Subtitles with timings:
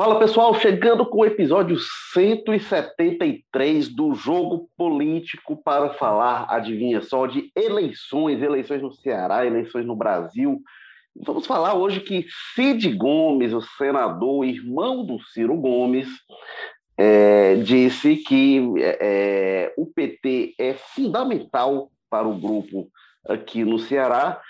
[0.00, 1.76] Fala pessoal, chegando com o episódio
[2.14, 9.94] 173 do Jogo Político para falar, adivinha só, de eleições, eleições no Ceará, eleições no
[9.94, 10.62] Brasil.
[11.14, 16.08] Vamos falar hoje que Cid Gomes, o senador, irmão do Ciro Gomes,
[16.96, 22.88] é, disse que é, o PT é fundamental para o grupo
[23.28, 24.40] aqui no Ceará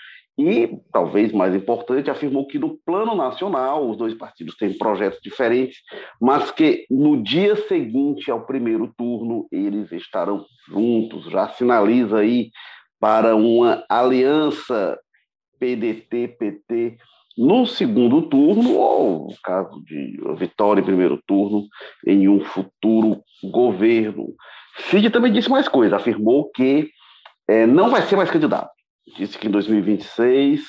[0.49, 5.77] e, talvez mais importante, afirmou que no plano nacional os dois partidos têm projetos diferentes,
[6.19, 11.25] mas que no dia seguinte ao primeiro turno eles estarão juntos.
[11.25, 12.49] Já sinaliza aí
[12.99, 14.99] para uma aliança
[15.59, 16.97] PDT-PT
[17.37, 21.67] no segundo turno, ou no caso de vitória em primeiro turno,
[22.05, 24.33] em um futuro governo.
[24.89, 26.89] Cid também disse mais coisa, afirmou que
[27.47, 28.80] é, não vai ser mais candidato
[29.15, 30.61] disse que em 2026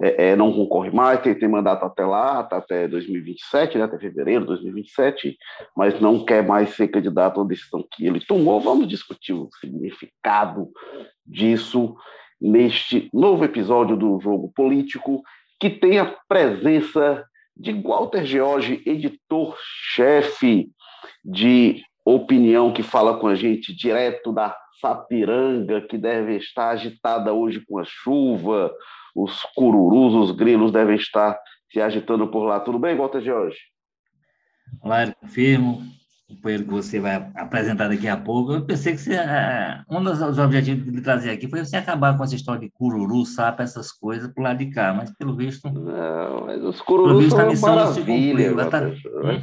[0.00, 3.98] é, é, não concorre mais, ele tem mandato até lá, tá até 2027, né, até
[3.98, 5.36] fevereiro de 2027,
[5.76, 8.60] mas não quer mais ser candidato à decisão que ele tomou.
[8.60, 10.68] Vamos discutir o significado
[11.26, 11.94] disso
[12.40, 15.22] neste novo episódio do Jogo Político,
[15.60, 20.70] que tem a presença de Walter George, editor-chefe
[21.22, 27.62] de opinião, que fala com a gente direto da Sapiranga, que deve estar agitada hoje
[27.68, 28.72] com a chuva,
[29.14, 31.38] os cururus, os grilos devem estar
[31.70, 32.60] se agitando por lá.
[32.60, 33.58] Tudo bem, Walter Jorge?
[34.82, 35.82] Olá, Érico Firmo,
[36.28, 38.52] companheiro que você vai apresentar daqui a pouco.
[38.52, 42.24] Eu pensei que você, é, um dos objetivos de trazer aqui foi você acabar com
[42.24, 45.70] essa história de cururu, sapo, essas coisas por lado de cá, mas pelo visto.
[45.70, 48.54] Não, mas os cururus são uma maravilha.
[48.70, 48.88] Tá...
[48.88, 49.40] Então,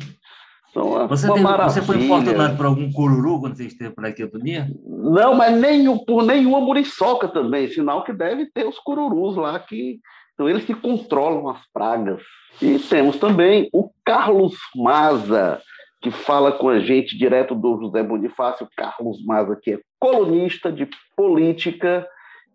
[0.76, 4.42] é você, teve, você foi importunado por algum cururu quando você esteve por aqui outro
[4.42, 4.68] dia?
[4.86, 10.00] Não, mas nem, por nenhuma muriçoca também, sinal que deve ter os cururus lá que
[10.38, 12.22] então eles que controlam as pragas.
[12.62, 15.60] E temos também o Carlos Maza,
[16.00, 18.68] que fala com a gente direto do José Bonifácio.
[18.78, 22.08] Carlos Maza, que é colunista de política.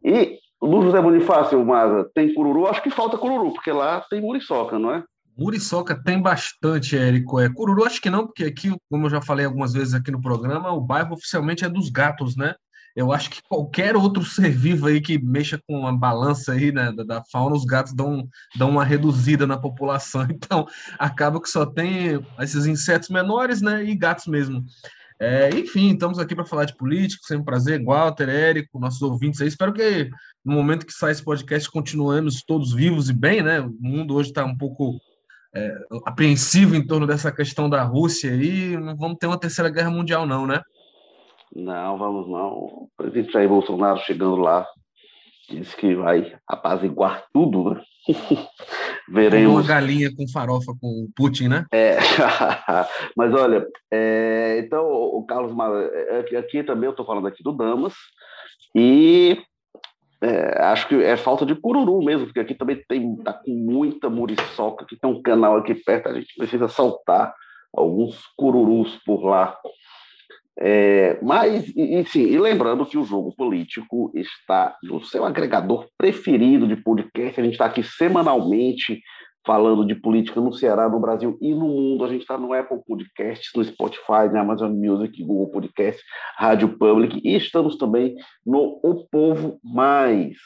[0.04, 2.68] E no José Bonifácio, Maza, tem cururu?
[2.68, 5.02] Acho que falta cururu, porque lá tem muriçoca, não é?
[5.36, 7.40] Muriçoca tem bastante, Érico.
[7.40, 10.20] É, Cururu acho que não, porque aqui, como eu já falei algumas vezes aqui no
[10.20, 12.54] programa, o bairro oficialmente é dos gatos, né?
[12.94, 16.92] Eu acho que qualquer outro ser vivo aí que mexa com uma balança aí né,
[16.92, 20.26] da, da fauna, os gatos dão, dão uma reduzida na população.
[20.32, 20.66] Então,
[20.98, 23.84] acaba que só tem esses insetos menores, né?
[23.84, 24.64] E gatos mesmo.
[25.20, 29.40] É, enfim, estamos aqui para falar de política, sempre um prazer, Walter, Érico, nossos ouvintes
[29.40, 29.46] aí.
[29.46, 30.10] Espero que
[30.44, 33.60] no momento que sai esse podcast continuemos todos vivos e bem, né?
[33.60, 35.00] O mundo hoje está um pouco
[35.54, 39.90] é, apreensivo em torno dessa questão da Rússia aí, não vamos ter uma terceira guerra
[39.90, 40.60] mundial, não, né?
[41.54, 42.48] Não, vamos não.
[42.52, 44.66] O presidente Jair Bolsonaro chegando lá
[45.50, 47.82] disse que vai apaziguar tudo, né?
[49.08, 49.52] Veremos.
[49.52, 51.66] Uma galinha com farofa com o Putin, né?
[51.72, 51.98] É,
[53.16, 55.52] mas olha, é, então o Carlos
[56.08, 57.94] é, aqui também eu estou falando aqui do Damas
[58.74, 59.38] e
[60.22, 64.08] é, acho que é falta de cururu mesmo, porque aqui também tem tá com muita
[64.08, 67.34] muriçoca, que tem um canal aqui perto, a gente precisa saltar
[67.74, 69.58] alguns cururus por lá.
[70.58, 76.68] É, mas, e, sim, e lembrando que o jogo político está no seu agregador preferido
[76.68, 79.00] de podcast, a gente está aqui semanalmente
[79.44, 82.04] falando de política no Ceará, no Brasil e no mundo.
[82.04, 86.02] A gente está no Apple Podcasts, no Spotify, na Amazon Music, Google Podcast,
[86.36, 88.14] Rádio Public e estamos também
[88.44, 90.36] no O Povo Mais.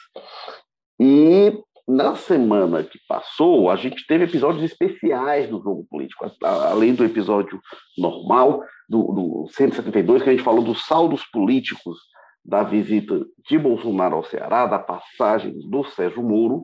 [0.99, 1.53] E
[1.87, 7.61] na semana que passou, a gente teve episódios especiais do Jogo Político, além do episódio
[7.97, 11.97] normal, do, do 172, que a gente falou dos saldos políticos
[12.43, 16.63] da visita de Bolsonaro ao Ceará, da passagem do Sérgio Moro.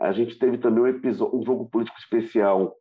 [0.00, 2.74] A gente teve também um, episódio, um jogo político especial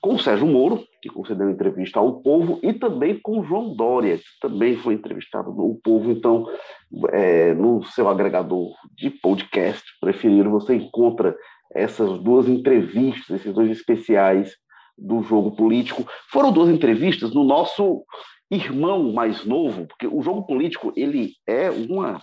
[0.00, 4.16] com o Sérgio Moro, que concedeu entrevista ao Povo, e também com o João Dória,
[4.16, 6.10] que também foi entrevistado no Povo.
[6.10, 6.46] Então,
[7.10, 11.36] é, no seu agregador de podcast preferido, você encontra
[11.74, 14.54] essas duas entrevistas, esses dois especiais
[15.00, 16.06] do jogo político.
[16.30, 18.04] Foram duas entrevistas no nosso
[18.50, 22.20] irmão mais novo, porque o jogo político ele é uma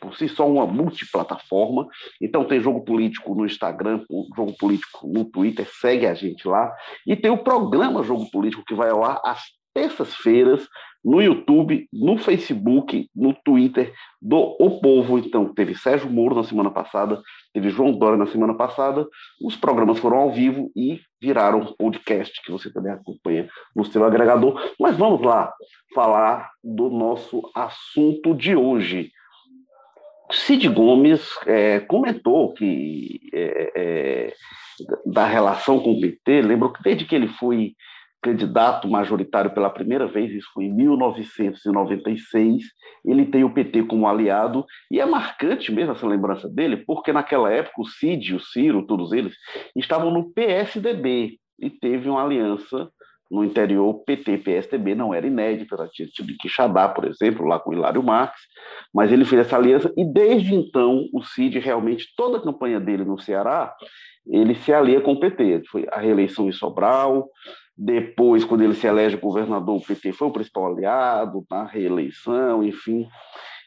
[0.00, 1.86] por si só uma multiplataforma.
[2.20, 4.04] Então tem jogo político no Instagram,
[4.36, 6.74] jogo político no Twitter, segue a gente lá
[7.06, 9.40] e tem o programa Jogo Político que vai ao ar às
[9.72, 10.66] terças-feiras
[11.04, 15.18] no YouTube, no Facebook, no Twitter do O Povo.
[15.18, 17.20] Então, teve Sérgio Moro na semana passada,
[17.52, 19.06] teve João Dória na semana passada.
[19.42, 24.60] Os programas foram ao vivo e viraram podcast, que você também acompanha no seu agregador.
[24.78, 25.52] Mas vamos lá
[25.94, 29.10] falar do nosso assunto de hoje.
[30.30, 34.32] Cid Gomes é, comentou que é, é,
[35.06, 37.72] da relação com o PT, lembro que desde que ele foi
[38.22, 42.62] candidato majoritário pela primeira vez, isso foi em 1996.
[43.04, 47.50] Ele tem o PT como aliado, e é marcante mesmo essa lembrança dele, porque naquela
[47.50, 49.34] época o Cid, o Ciro, todos eles,
[49.76, 52.90] estavam no PSDB e teve uma aliança
[53.30, 57.74] no interior PT-PSDB, não era inédito, era tinha tido em Quixadá, por exemplo, lá com
[57.74, 58.40] Hilário Marques,
[58.92, 63.04] mas ele fez essa aliança e desde então o Cid realmente, toda a campanha dele
[63.04, 63.74] no Ceará,
[64.26, 65.62] ele se alia com o PT.
[65.70, 67.28] Foi a reeleição em Sobral,
[67.80, 73.06] depois, quando ele se elege governador, o PT foi o principal aliado na reeleição, enfim.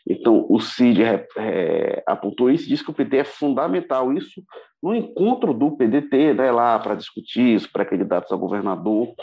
[0.05, 4.11] Então, o Cid é, apontou isso e disse que o PT é fundamental.
[4.11, 4.43] Isso
[4.83, 9.13] no encontro do PDT, né, lá para discutir os pré-candidatos a governador,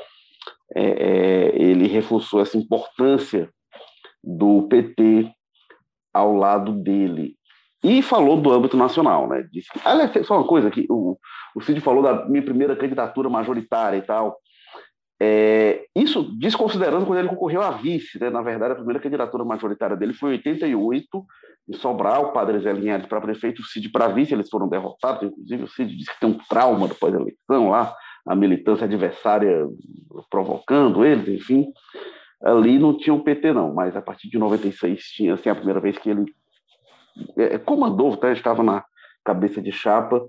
[0.75, 3.51] é, é, ele reforçou essa importância
[4.25, 5.31] do PT
[6.15, 7.37] ao lado dele.
[7.85, 9.47] E falou do âmbito nacional, né?
[9.53, 11.17] Disse aliás, só uma coisa que o,
[11.55, 14.37] o Cid falou da minha primeira candidatura majoritária e tal.
[15.21, 18.31] É, isso desconsiderando quando ele concorreu a vice, né?
[18.31, 21.27] na verdade, a primeira candidatura majoritária dele foi em 88,
[21.69, 25.65] em Sobral, Padre Zé Linhares para prefeito, o Cid para vice, eles foram derrotados, inclusive
[25.65, 27.93] o Cid disse que tem um trauma depois da eleição lá,
[28.25, 29.67] a militância adversária
[30.31, 31.73] provocando eles, enfim.
[32.43, 35.81] Ali não tinha o PT, não, mas a partir de 96 tinha assim, a primeira
[35.81, 36.25] vez que ele
[37.37, 38.31] é, comandou, tá?
[38.31, 38.85] estava na
[39.25, 40.25] cabeça de chapa,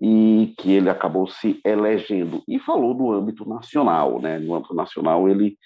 [0.00, 2.42] e que ele acabou se elegendo.
[2.48, 4.20] E falou do âmbito nacional.
[4.20, 4.38] Né?
[4.38, 5.58] No âmbito nacional, ele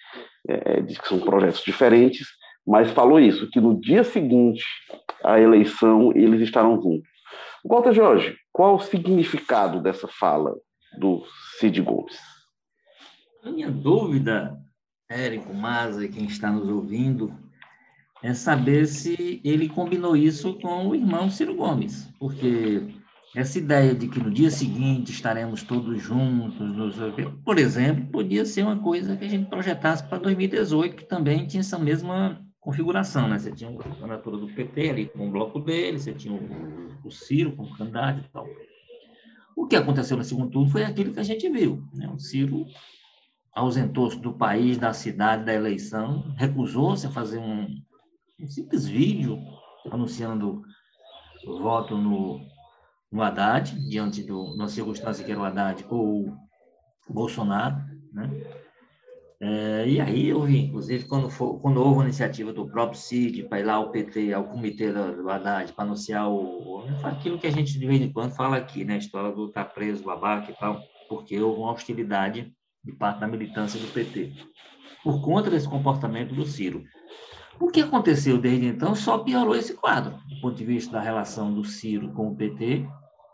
[0.48, 2.26] é, diz que são projetos diferentes,
[2.66, 4.64] mas falou isso, que no dia seguinte
[5.22, 7.08] à eleição eles estarão juntos.
[7.64, 10.54] Walter Jorge, qual o significado dessa fala
[10.98, 11.22] do
[11.58, 12.18] Cid Gomes?
[13.42, 14.58] A minha dúvida,
[15.08, 17.32] Érico Maza, quem está nos ouvindo,
[18.22, 22.82] é saber se ele combinou isso com o irmão Ciro Gomes, porque
[23.34, 26.96] essa ideia de que no dia seguinte estaremos todos juntos,
[27.44, 31.60] por exemplo, podia ser uma coisa que a gente projetasse para 2018, que também tinha
[31.60, 33.38] essa mesma configuração, né?
[33.38, 37.10] Você tinha a candidatura do PT ali com o bloco dele, você tinha o, o
[37.10, 38.46] Ciro como candidato e tal.
[39.56, 42.08] O que aconteceu no segundo turno foi aquilo que a gente viu, né?
[42.08, 42.64] O Ciro
[43.52, 47.66] ausentou-se do país, da cidade, da eleição, recusou-se a fazer um,
[48.40, 49.38] um simples vídeo
[49.90, 50.62] anunciando
[51.44, 52.53] voto no
[53.14, 56.36] no Haddad, diante do, uma circunstância que era o Haddad ou
[57.08, 57.76] o Bolsonaro,
[58.12, 58.28] né?
[59.40, 63.60] É, e aí houve, inclusive, quando, for, quando houve a iniciativa do próprio CID para
[63.60, 67.78] ir lá ao PT, ao comitê do, Haddad, para anunciar o, aquilo que a gente
[67.78, 68.94] de vez em quando fala aqui, né?
[68.94, 72.52] A história do tá preso, babaca e tal, porque houve uma hostilidade
[72.82, 74.32] de parte da militância do PT,
[75.04, 76.82] por conta desse comportamento do Ciro.
[77.60, 81.54] O que aconteceu desde então só piorou esse quadro, do ponto de vista da relação
[81.54, 82.84] do Ciro com o PT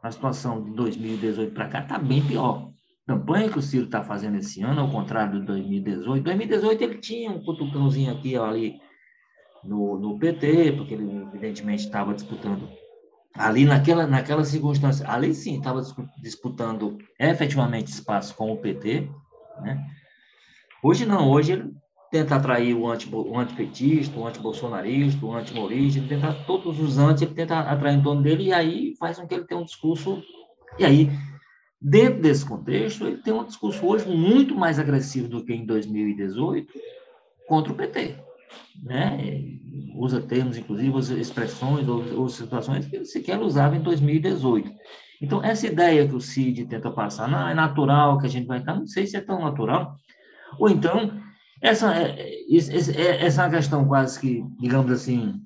[0.02, 2.70] a situação de 2018 para cá está bem pior.
[3.06, 6.98] A campanha que o Ciro está fazendo esse ano, ao contrário de 2018, 2018 ele
[6.98, 8.80] tinha um cutucãozinho aqui ali
[9.64, 12.68] no, no PT, porque ele evidentemente estava disputando
[13.34, 15.82] ali naquela, naquela circunstância, ali sim estava
[16.20, 19.08] disputando efetivamente espaço com o PT,
[19.62, 19.86] né?
[20.82, 21.74] Hoje não, hoje ele
[22.10, 27.34] tenta atrair o, anti, o antipetista, o antibolsonarista, o antimorista, tenta todos os anti, ele
[27.34, 30.22] tenta atrair em torno dele e aí faz com que ele tenha um discurso.
[30.78, 31.10] E aí,
[31.80, 36.72] dentro desse contexto, ele tem um discurso hoje muito mais agressivo do que em 2018
[37.46, 38.16] contra o PT.
[38.82, 39.44] Né?
[39.94, 44.70] Usa termos, inclusive, expressões ou, ou situações que ele sequer usava em 2018.
[45.22, 48.58] Então, essa ideia que o Cid tenta passar, não, é natural que a gente vai
[48.58, 49.94] entrar, não sei se é tão natural.
[50.58, 51.12] Ou então,
[51.60, 55.40] essa, é, é, é, essa é uma questão quase que, digamos assim,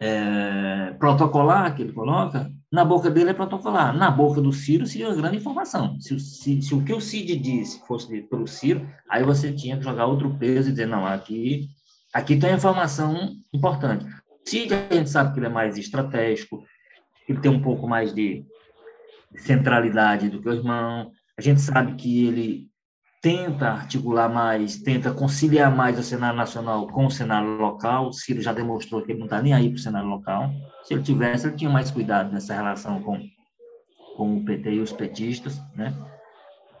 [0.00, 3.96] é, protocolar que ele coloca, na boca dele é protocolar.
[3.96, 5.98] Na boca do Ciro seria uma grande informação.
[6.00, 9.76] Se, se, se o que o Cid disse fosse dito pelo Ciro, aí você tinha
[9.76, 11.68] que jogar outro peso e dizer, não, aqui,
[12.12, 14.04] aqui tem informação importante.
[14.44, 16.62] Cid, a gente sabe que ele é mais estratégico,
[17.28, 18.44] ele tem um pouco mais de
[19.36, 21.10] centralidade do que o irmão.
[21.36, 22.65] A gente sabe que ele
[23.26, 28.06] tenta articular mais, tenta conciliar mais o cenário nacional com o cenário local.
[28.06, 30.48] O Ciro já demonstrou que ele não está nem aí para o cenário local.
[30.84, 33.20] Se ele tivesse, ele tinha mais cuidado nessa relação com,
[34.16, 35.92] com o PT e os petistas, né?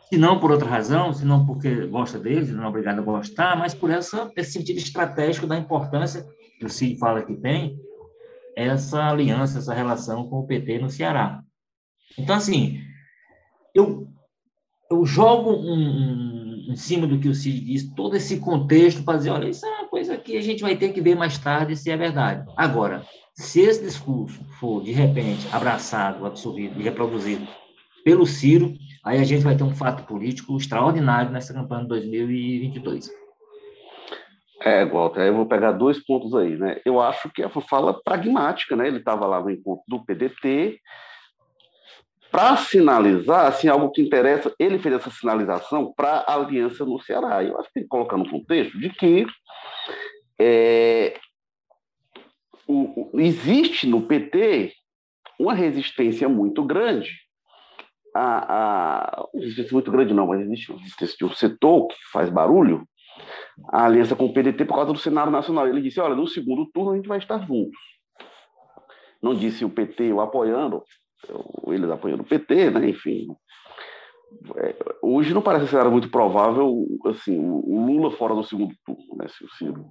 [0.08, 3.58] Se não por outra razão, se não porque gosta deles, não é obrigado a gostar,
[3.58, 6.24] mas por essa, esse sentido estratégico da importância
[6.60, 7.76] que o Cid fala que tem,
[8.54, 11.42] essa aliança, essa relação com o PT no Ceará.
[12.16, 12.80] Então, assim,
[13.74, 14.06] eu
[14.90, 16.35] eu jogo um, um,
[16.66, 19.68] em cima do que o Cid diz, todo esse contexto para dizer, olha, isso é
[19.68, 22.46] uma coisa que a gente vai ter que ver mais tarde se é verdade.
[22.56, 23.04] Agora,
[23.34, 27.46] se esse discurso for, de repente, abraçado, absorvido e reproduzido
[28.04, 33.10] pelo Ciro, aí a gente vai ter um fato político extraordinário nessa campanha de 2022.
[34.62, 36.80] É, Walter, eu vou pegar dois pontos aí, né?
[36.84, 38.88] Eu acho que uma fala pragmática, né?
[38.88, 40.80] Ele estava lá no encontro do PDT,
[42.30, 47.42] para sinalizar, assim, algo que interessa, ele fez essa sinalização para a aliança no Ceará.
[47.42, 49.26] Eu acho que tem que colocar no contexto de que
[50.38, 51.18] é,
[52.66, 54.72] o, o, existe no PT
[55.38, 57.10] uma resistência muito grande.
[58.14, 62.30] A, a, resistência muito grande não, mas existe uma resistência de um setor que faz
[62.30, 62.86] barulho,
[63.70, 65.66] a aliança com o PDT por causa do cenário nacional.
[65.66, 67.78] Ele disse, olha, no segundo turno a gente vai estar juntos.
[69.22, 70.82] Não disse o PT o apoiando,
[71.68, 72.88] eles apoiando o PT, né?
[72.88, 73.28] enfim.
[74.56, 79.26] É, hoje não parece ser muito provável assim, o Lula fora do segundo turno, né?
[79.28, 79.86] se o Ciro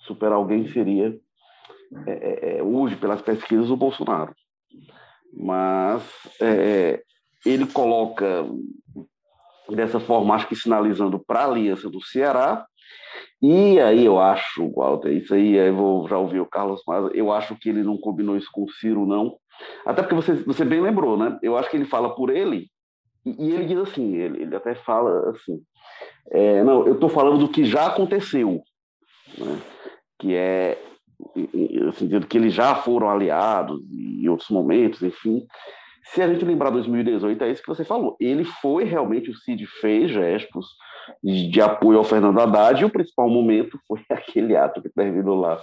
[0.00, 1.18] superar alguém seria
[2.06, 4.34] é, é, é, hoje, pelas pesquisas, o Bolsonaro.
[5.32, 6.02] Mas
[6.40, 7.02] é,
[7.44, 8.46] ele coloca
[9.70, 12.66] dessa forma, acho que sinalizando para a aliança do Ceará,
[13.40, 17.32] e aí eu acho, Walter, isso aí, eu vou já ouvir o Carlos Maza, eu
[17.32, 19.36] acho que ele não combinou isso com o Ciro, não.
[19.84, 21.38] Até porque você, você bem lembrou, né?
[21.42, 22.70] Eu acho que ele fala por ele,
[23.24, 25.60] e, e ele diz assim, ele, ele até fala assim,
[26.30, 28.62] é, não, eu estou falando do que já aconteceu,
[29.36, 29.60] né?
[30.18, 30.78] que é
[31.34, 35.46] no sentido que eles já foram aliados em outros momentos, enfim.
[36.04, 38.16] Se a gente lembrar 2018, é isso que você falou.
[38.20, 40.66] Ele foi realmente, o Cid fez gestos
[41.22, 45.60] de apoio ao Fernando Haddad, e o principal momento foi aquele ato que terminou lá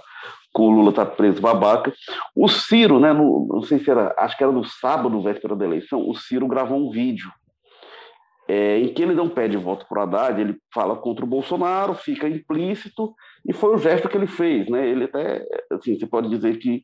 [0.56, 1.92] com o Lula tá preso babaca.
[2.34, 5.66] O Ciro, né, no, não sei se era, acho que era no sábado, véspera da
[5.66, 7.30] eleição, o Ciro gravou um vídeo
[8.48, 12.26] é, em que ele não pede voto para Haddad, ele fala contra o Bolsonaro, fica
[12.26, 13.14] implícito,
[13.46, 14.66] e foi o gesto que ele fez.
[14.70, 14.88] Né?
[14.88, 16.82] Ele até, assim, você pode dizer que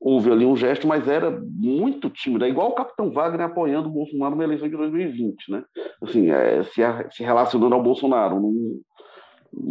[0.00, 3.92] houve ali um gesto, mas era muito tímido, é igual o capitão Wagner apoiando o
[3.92, 5.62] Bolsonaro na eleição de 2020, né?
[6.02, 6.80] Assim, é, se,
[7.12, 8.80] se, relacionando ao Bolsonaro, não,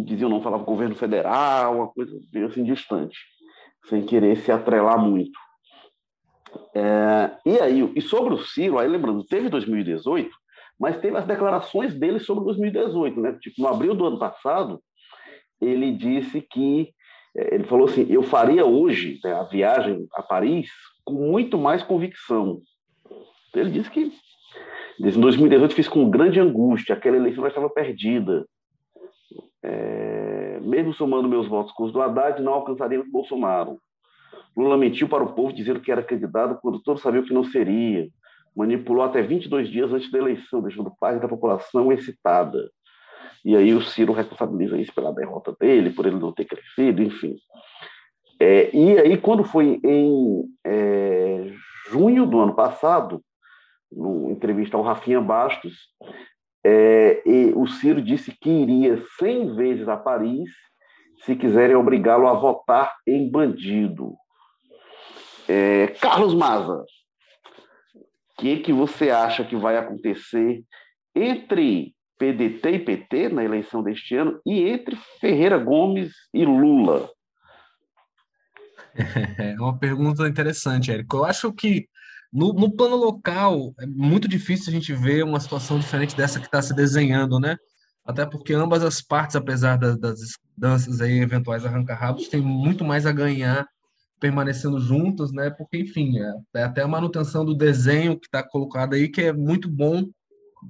[0.05, 2.17] diziam não falava governo federal, uma coisa
[2.47, 3.17] assim distante,
[3.85, 5.37] sem querer se atrelar muito.
[6.75, 10.29] É, e aí, e sobre o Ciro, aí lembrando, teve 2018,
[10.79, 13.37] mas teve as declarações dele sobre 2018, né?
[13.39, 14.81] Tipo, no abril do ano passado,
[15.61, 16.89] ele disse que
[17.37, 20.69] eh, ele falou assim: eu faria hoje né, a viagem a Paris
[21.05, 22.61] com muito mais convicção.
[23.53, 24.11] Ele disse que
[24.99, 28.45] em 2018 fiz com grande angústia, aquela eleição já estava perdida.
[29.63, 30.10] É,
[30.61, 33.79] mesmo somando meus votos com os do Haddad, não alcançaríamos Bolsonaro.
[34.55, 38.09] Lula mentiu para o povo dizendo que era candidato quando todos sabiam que não seria
[38.55, 42.69] manipulou até 22 dias antes da eleição, deixando parte da população excitada.
[43.43, 47.35] E aí o Ciro responsabiliza isso pela derrota dele, por ele não ter crescido, enfim.
[48.39, 51.53] É, e aí, quando foi em é,
[51.89, 53.21] junho do ano passado,
[53.91, 55.75] numa entrevista ao Rafinha Bastos,
[56.63, 57.21] é,
[57.55, 60.49] o Ciro disse que iria 100 vezes a Paris
[61.25, 64.15] se quiserem obrigá-lo a votar em bandido.
[65.47, 66.83] É, Carlos Maza,
[68.37, 70.63] que, que você acha que vai acontecer
[71.15, 77.09] entre PDT e PT na eleição deste ano e entre Ferreira Gomes e Lula?
[79.39, 81.17] É uma pergunta interessante, Érico.
[81.17, 81.87] Eu acho que
[82.31, 86.45] no, no, plano local é muito difícil a gente ver uma situação diferente dessa que
[86.45, 87.57] está se desenhando, né?
[88.05, 90.19] Até porque ambas as partes, apesar das, das
[90.57, 93.67] danças aí, eventuais arranca-rabos, têm muito mais a ganhar
[94.19, 95.49] permanecendo juntos, né?
[95.49, 99.33] Porque, enfim, é, é até a manutenção do desenho que está colocado aí, que é
[99.33, 100.05] muito bom,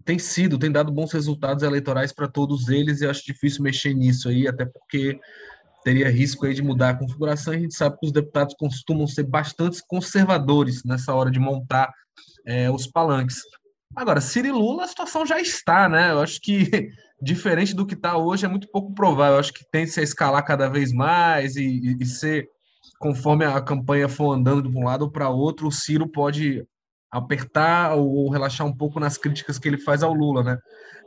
[0.05, 4.29] tem sido, tem dado bons resultados eleitorais para todos eles, e acho difícil mexer nisso
[4.29, 5.19] aí, até porque
[5.83, 9.23] teria risco aí de mudar a configuração, a gente sabe que os deputados costumam ser
[9.23, 11.91] bastante conservadores nessa hora de montar
[12.45, 13.41] é, os palanques.
[13.95, 16.11] Agora, Ciro Lula, a situação já está, né?
[16.11, 16.89] Eu acho que,
[17.21, 19.33] diferente do que está hoje, é muito pouco provável.
[19.33, 22.47] Eu acho que tende-se a escalar cada vez mais e, e, e ser
[22.99, 26.63] conforme a campanha for andando de um lado para outro, o Ciro pode
[27.11, 30.57] apertar ou relaxar um pouco nas críticas que ele faz ao Lula, né?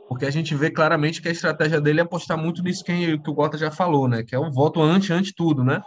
[0.07, 3.29] Porque a gente vê claramente que a estratégia dele é apostar muito nisso que, que
[3.29, 4.23] o Gota já falou, né?
[4.23, 5.81] Que é o voto anti ante tudo, né?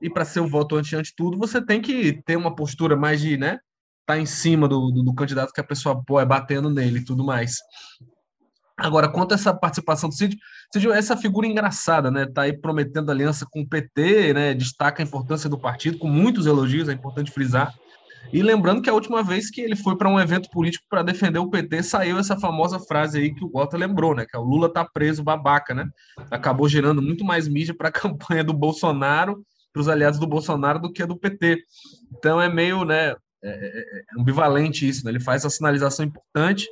[0.00, 3.20] E para ser o voto anti ante tudo, você tem que ter uma postura mais
[3.20, 3.58] de, né?
[4.06, 7.24] Tá em cima do, do, do candidato que a pessoa apoia, batendo nele e tudo
[7.24, 7.56] mais.
[8.78, 10.36] Agora, quanto a essa participação do Cid,
[10.72, 12.26] Cid é essa figura engraçada, né?
[12.26, 14.54] Tá aí prometendo aliança com o PT, né?
[14.54, 17.74] Destaca a importância do partido, com muitos elogios, é importante frisar.
[18.32, 21.38] E lembrando que a última vez que ele foi para um evento político para defender
[21.38, 24.24] o PT, saiu essa famosa frase aí que o Gota lembrou, né?
[24.24, 25.88] Que é o Lula tá preso, babaca, né?
[26.30, 30.80] Acabou gerando muito mais mídia para a campanha do Bolsonaro, para os aliados do Bolsonaro,
[30.80, 31.62] do que a do PT.
[32.16, 33.14] Então é meio, né?
[33.42, 35.10] é, é, é ambivalente isso, né?
[35.10, 36.66] Ele faz essa sinalização importante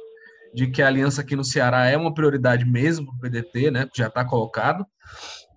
[0.55, 3.89] de que a aliança aqui no Ceará é uma prioridade mesmo para o PDT, né?
[3.97, 4.85] Já está colocado.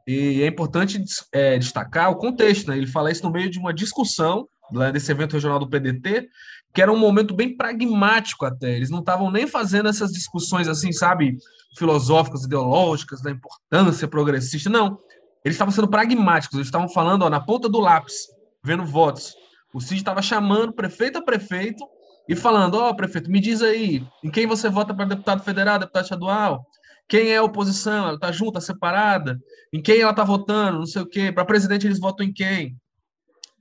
[0.07, 2.77] E é importante é, destacar o contexto, né?
[2.77, 4.47] Ele fala isso no meio de uma discussão
[4.93, 6.29] desse evento regional do PDT,
[6.73, 8.75] que era um momento bem pragmático até.
[8.75, 11.37] Eles não estavam nem fazendo essas discussões assim, sabe,
[11.77, 14.69] filosóficas, ideológicas, da importância progressista.
[14.69, 14.99] Não.
[15.43, 18.27] Eles estavam sendo pragmáticos, eles estavam falando ó, na ponta do lápis,
[18.63, 19.33] vendo votos.
[19.73, 21.83] O Cid estava chamando prefeito a prefeito
[22.27, 25.79] e falando: Ó, oh, prefeito, me diz aí, em quem você vota para deputado federal,
[25.79, 26.65] deputado estadual?
[27.07, 28.05] Quem é a oposição?
[28.05, 29.39] Ela está junta, separada?
[29.71, 30.79] Em quem ela está votando?
[30.79, 31.31] Não sei o quê.
[31.31, 32.75] Para presidente, eles votam em quem?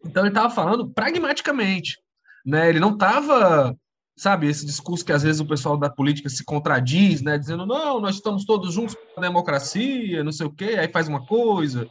[0.06, 1.98] Então, ele estava falando pragmaticamente.
[2.44, 2.68] Né?
[2.68, 3.76] Ele não estava,
[4.16, 7.36] sabe, esse discurso que às vezes o pessoal da política se contradiz, né?
[7.36, 11.08] dizendo, não, nós estamos todos juntos para a democracia, não sei o quê, aí faz
[11.08, 11.88] uma coisa.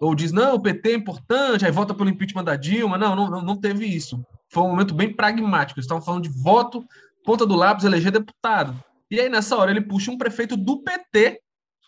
[0.00, 2.98] Ou diz, não, o PT é importante, aí vota pelo impeachment da Dilma.
[2.98, 4.24] Não, não, não teve isso.
[4.50, 5.78] Foi um momento bem pragmático.
[5.78, 6.84] Eles estavam falando de voto,
[7.24, 8.78] ponta do lápis, eleger deputado.
[9.10, 11.40] E aí, nessa hora, ele puxa um prefeito do PT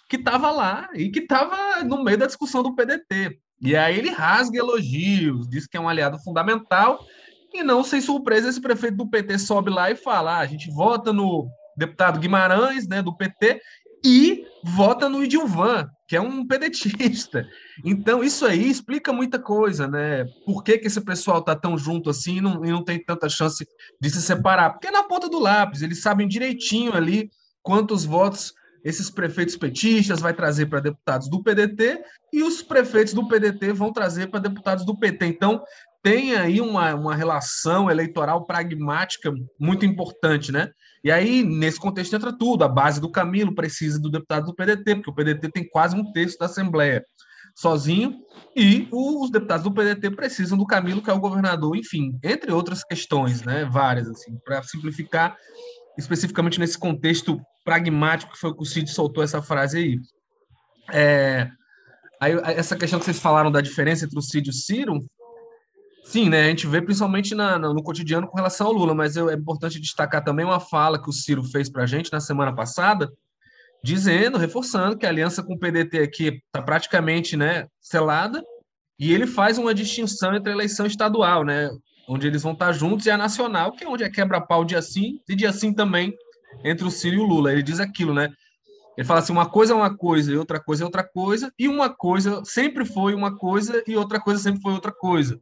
[0.09, 3.39] que estava lá e que estava no meio da discussão do PDT.
[3.61, 7.05] E aí ele rasga elogios, diz que é um aliado fundamental.
[7.53, 10.71] E não sem surpresa, esse prefeito do PT sobe lá e fala: ah, a gente
[10.71, 13.61] vota no deputado Guimarães, né, do PT,
[14.05, 17.47] e vota no Idilvan, que é um pedetista.
[17.85, 20.25] Então, isso aí explica muita coisa, né?
[20.45, 23.29] Por que, que esse pessoal tá tão junto assim e não, e não tem tanta
[23.29, 23.67] chance
[24.01, 24.71] de se separar?
[24.71, 27.31] Porque é na ponta do lápis, eles sabem direitinho ali
[27.63, 28.53] quantos votos
[28.87, 33.93] esses prefeitos petistas vai trazer para deputados do PDT e os prefeitos do PDT vão
[33.93, 35.27] trazer para deputados do PT.
[35.27, 35.61] Então,
[36.05, 40.71] tem aí uma, uma relação eleitoral pragmática muito importante, né?
[41.03, 42.63] E aí, nesse contexto, entra tudo.
[42.63, 46.13] A base do Camilo precisa do deputado do PDT, porque o PDT tem quase um
[46.13, 47.05] terço da Assembleia
[47.57, 48.21] sozinho,
[48.55, 52.85] e os deputados do PDT precisam do Camilo, que é o governador, enfim, entre outras
[52.85, 53.65] questões, né?
[53.65, 55.37] Várias, assim, para simplificar,
[55.99, 60.01] especificamente nesse contexto pragmático que foi que o Cid soltou essa frase aí.
[60.93, 61.51] É,
[62.21, 65.05] aí essa questão que vocês falaram da diferença entre o Cid e o Ciro,
[66.05, 69.35] sim, né, a gente vê principalmente na, no cotidiano com relação ao Lula, mas é
[69.35, 73.13] importante destacar também uma fala que o Ciro fez para a gente na semana passada,
[73.83, 78.43] dizendo, reforçando que a aliança com o PDT aqui está praticamente né, selada,
[78.99, 81.69] e ele faz uma distinção entre a eleição estadual, né,
[82.09, 85.21] onde eles vão estar juntos, e a nacional, que é onde é quebra-pau dia sim,
[85.29, 86.15] e dia sim também
[86.65, 87.53] entre o Ciro e o Lula.
[87.53, 88.33] Ele diz aquilo, né?
[88.97, 91.69] Ele fala assim: uma coisa é uma coisa e outra coisa é outra coisa, e
[91.69, 95.39] uma coisa sempre foi uma coisa e outra coisa sempre foi outra coisa.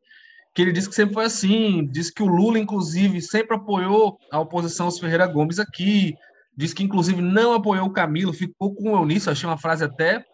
[0.54, 4.38] Que ele diz que sempre foi assim, diz que o Lula, inclusive, sempre apoiou a
[4.38, 6.14] oposição aos Ferreira Gomes aqui,
[6.56, 10.24] diz que, inclusive, não apoiou o Camilo, ficou com o Eunício, achei uma frase até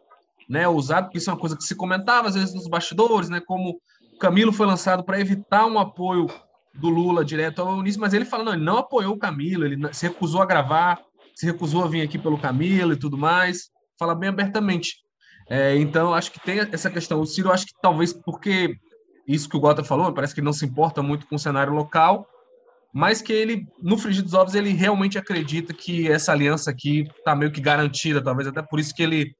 [0.48, 3.40] né, usada, porque isso é uma coisa que se comentava às vezes nos bastidores, né,
[3.40, 3.80] como
[4.12, 6.26] o Camilo foi lançado para evitar um apoio
[6.74, 9.92] do Lula direto ao Eunício, mas ele fala, não, ele não apoiou o Camilo, ele
[9.92, 11.00] se recusou a gravar,
[11.34, 14.96] se recusou a vir aqui pelo Camilo e tudo mais, fala bem abertamente.
[15.48, 17.20] É, então, acho que tem essa questão.
[17.20, 18.76] O Ciro, acho que talvez porque
[19.26, 22.26] isso que o Gota falou, parece que não se importa muito com o cenário local,
[22.92, 27.34] mas que ele, no frigir dos ovos, ele realmente acredita que essa aliança aqui está
[27.34, 29.34] meio que garantida, talvez até por isso que ele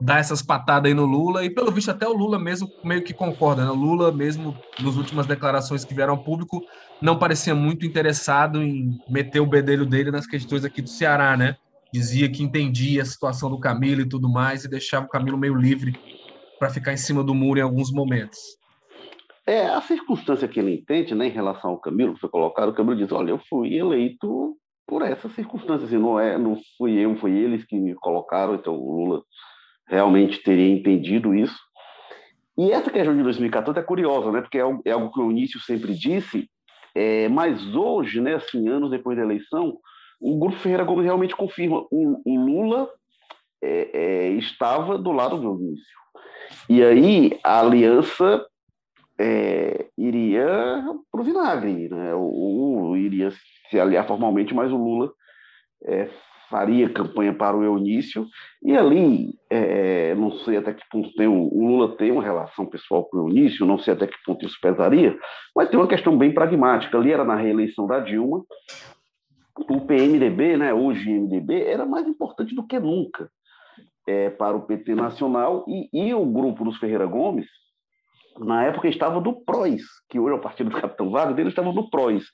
[0.00, 3.14] dar essas patadas aí no Lula, e pelo visto até o Lula mesmo meio que
[3.14, 3.70] concorda, né?
[3.70, 6.60] O Lula mesmo, nas últimas declarações que vieram ao público,
[7.00, 11.56] não parecia muito interessado em meter o bedelho dele nas questões aqui do Ceará, né?
[11.92, 15.54] Dizia que entendia a situação do Camilo e tudo mais, e deixava o Camilo meio
[15.54, 15.92] livre
[16.58, 18.38] para ficar em cima do muro em alguns momentos.
[19.46, 22.74] É, a circunstância que ele entende, né, em relação ao Camilo, que foi colocado, o
[22.74, 27.14] Camilo diz, olha, eu fui eleito por essa circunstância, assim, não é, não fui eu,
[27.16, 29.22] foi eles que me colocaram, então o Lula
[29.86, 31.58] realmente teria entendido isso.
[32.56, 34.40] E essa questão de 2014 é curiosa, né?
[34.40, 36.48] Porque é algo, é que o Início sempre disse,
[36.94, 39.78] é, mas hoje, né, assim, anos depois da eleição,
[40.20, 42.88] o Grupo Ferreira Gomes realmente confirma o, o Lula
[43.62, 45.94] é, é, estava do lado do Início.
[46.68, 48.46] E aí a aliança
[49.18, 50.46] é, iria
[51.10, 52.14] para o vinagre, né?
[52.14, 53.32] O, o, iria
[53.68, 55.12] se aliar formalmente, mas o Lula
[55.84, 56.08] é,
[56.48, 58.26] faria campanha para o Eunício,
[58.62, 62.66] e ali, é, não sei até que ponto tem o, o, Lula tem uma relação
[62.66, 65.18] pessoal com o Eunício, não sei até que ponto isso pesaria,
[65.54, 66.96] mas tem uma questão bem pragmática.
[66.96, 68.44] Ali era na reeleição da Dilma,
[69.56, 73.30] o PMDB, né, hoje MDB, era mais importante do que nunca
[74.06, 77.46] é, para o PT Nacional, e, e o grupo dos Ferreira Gomes
[78.38, 81.72] na época estava no PROS, que hoje é o partido do Capitão Wagner, ele estava
[81.72, 82.24] no PROS.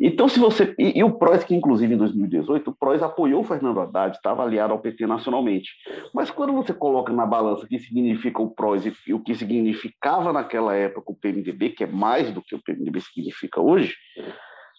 [0.00, 0.74] Então, se você.
[0.78, 4.42] E, e, o PROS, que inclusive em 2018, o PROS apoiou o Fernando Haddad, estava
[4.42, 5.70] aliado ao PT nacionalmente.
[6.12, 9.34] Mas quando você coloca na balança o que significa o PROS e, e o que
[9.34, 13.94] significava naquela época o PMDB, que é mais do que o PMDB significa hoje,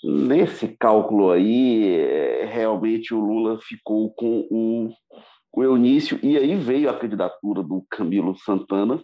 [0.04, 4.90] nesse cálculo aí, é, realmente o Lula ficou com o,
[5.54, 9.02] o Eunício, e aí veio a candidatura do Camilo Santana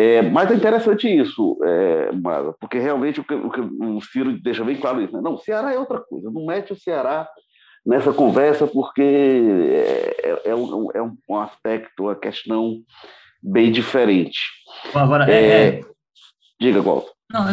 [0.00, 2.10] é, mas é interessante isso, é,
[2.58, 5.12] porque realmente o que, o que, o Ciro deixa bem claro isso.
[5.12, 5.20] Né?
[5.20, 7.28] Não, o Ceará é outra coisa, não mete o Ceará
[7.84, 12.80] nessa conversa porque é, é, é um, é um aspecto, uma questão
[13.42, 14.38] bem diferente.
[14.94, 15.80] Agora, é, é, é...
[16.58, 17.12] Diga, Walter.
[17.30, 17.46] Não,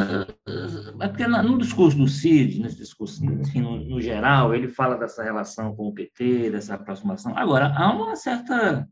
[1.01, 5.21] é porque no discurso do Cid, nesse discurso, enfim, no, no, geral, ele fala dessa
[5.21, 7.38] relação com o PT, dessa aproximação.
[7.38, 8.88] Agora, há uma certa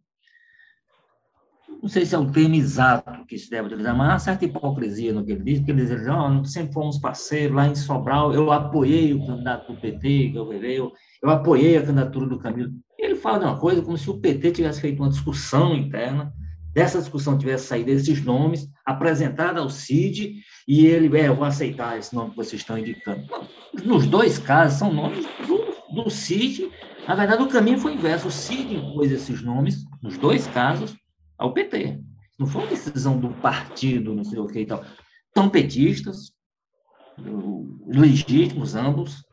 [1.81, 5.13] não sei se é o termo exato que se deve utilizar, mas há certa hipocrisia
[5.13, 8.51] no que ele diz, porque ele diz, oh, sempre fomos parceiros lá em Sobral, eu
[8.51, 12.71] apoiei o candidato do PT, que eu eu, eu apoiei a candidatura do Camilo.
[12.97, 16.33] Ele fala de uma coisa como se o PT tivesse feito uma discussão interna,
[16.73, 20.35] dessa discussão tivesse saído esses nomes, apresentado ao CID,
[20.67, 23.25] e ele, é, eu vou aceitar esse nome que vocês estão indicando.
[23.83, 26.69] Nos dois casos, são nomes do, do CID,
[27.07, 28.27] na verdade, o caminho foi inverso.
[28.27, 30.95] O CID impôs esses nomes, nos dois casos,
[31.37, 32.01] ao PT.
[32.37, 34.83] Não foi uma decisão do partido, não sei o que e tal.
[35.35, 36.33] São petistas,
[37.87, 39.23] legítimos ambos,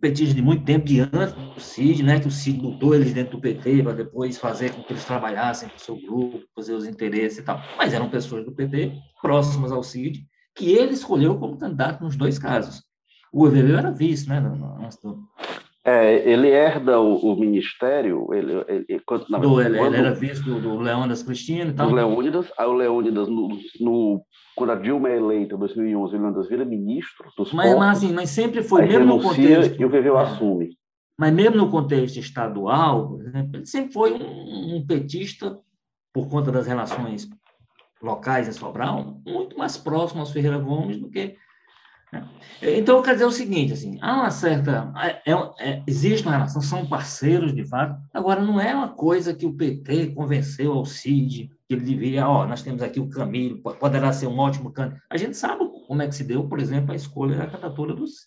[0.00, 3.36] petistas de muito tempo, de antes do CID, né, que o CID botou eles dentro
[3.36, 6.86] do PT para depois fazer com que eles trabalhassem com o seu grupo, fazer os
[6.86, 7.60] interesses e tal.
[7.76, 8.92] Mas eram pessoas do PT,
[9.22, 12.82] próximas ao CID, que ele escolheu como candidato nos dois casos.
[13.32, 14.38] O EVB era vice, né,
[14.82, 14.98] antes
[15.84, 20.42] é, ele herda o, o ministério, ele, ele, quando, na, do, quando, ele era vice
[20.42, 21.88] do, Leônidas Cristina e tal.
[21.88, 23.48] Do Leônidas, aí o Leônidas, no,
[23.80, 24.22] no,
[24.54, 28.12] quando a Dilma é eleita em 2011, o Leônidas vira ministro dos mas, mas, assim,
[28.12, 29.80] mas sempre foi, mesmo no contexto...
[29.80, 30.76] E o VV assume.
[31.18, 35.58] Mas mesmo no contexto estadual, ele sempre foi um, um petista,
[36.12, 37.28] por conta das relações
[38.02, 41.36] locais em Sobral, muito mais próximo aos Ferreira Gomes do que
[42.62, 44.92] então, quer dizer o seguinte, assim, há uma certa...
[45.24, 49.46] É, é, existe uma relação, são parceiros, de fato, agora não é uma coisa que
[49.46, 54.12] o PT convenceu ao CID, que ele devia, ó, nós temos aqui o Camilo, poderá
[54.12, 55.02] ser um ótimo candidato.
[55.08, 58.26] A gente sabe como é que se deu, por exemplo, a escolha da candidatura dos,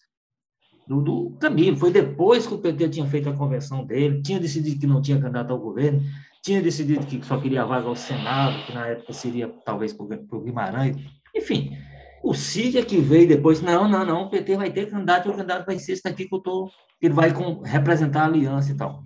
[0.88, 1.78] do, do Camilo.
[1.78, 5.20] Foi depois que o PT tinha feito a convenção dele, tinha decidido que não tinha
[5.20, 6.02] candidato ao governo,
[6.42, 10.42] tinha decidido que só queria vaga ao Senado, que na época seria talvez para o
[10.42, 10.98] Guimarães.
[11.36, 11.78] Enfim,
[12.24, 15.34] o Cid é que veio depois, não, não, não, o PT vai ter candidato, o
[15.34, 18.76] candidato vai ser esse daqui que eu tô, ele vai com, representar a aliança e
[18.76, 19.04] tal.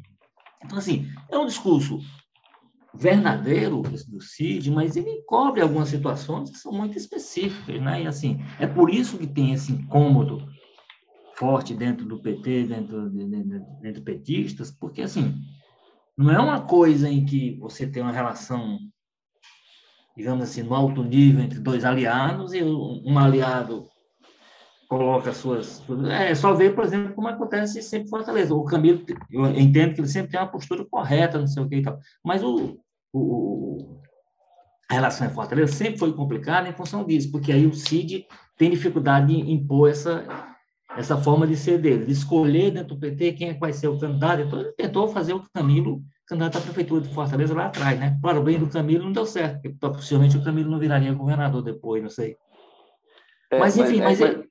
[0.63, 1.99] Então, assim, é um discurso
[2.93, 8.03] verdadeiro do Cid, mas ele cobre algumas situações que são muito específicas, né?
[8.03, 10.47] E, assim, é por isso que tem esse incômodo
[11.35, 15.35] forte dentro do PT, dentro, de, dentro, dentro petistas, porque, assim,
[16.15, 18.77] não é uma coisa em que você tem uma relação
[20.17, 23.87] digamos assim, no alto nível entre dois aliados e um aliado
[24.89, 25.83] coloca suas.
[26.09, 28.55] É só ver, por exemplo, como acontece sempre em Fortaleza.
[28.55, 31.75] O Camilo, eu entendo que ele sempre tem uma postura correta, não sei o que
[31.75, 32.79] e tal, mas o,
[33.13, 33.99] o,
[34.89, 38.25] a relação em Fortaleza sempre foi complicada em função disso, porque aí o CID
[38.57, 40.25] tem dificuldade em impor essa,
[40.97, 43.87] essa forma de ser dele, de escolher dentro do PT quem é que vai ser
[43.87, 44.41] o candidato.
[44.41, 48.19] Então, ele tentou fazer o Camilo candidato à prefeitura de Fortaleza lá atrás, né?
[48.21, 51.63] Para o bem do Camilo não deu certo, porque possivelmente o Camilo não viraria governador
[51.63, 52.35] depois, não sei.
[53.49, 54.49] É, mas, enfim, mas, mas, é, ele,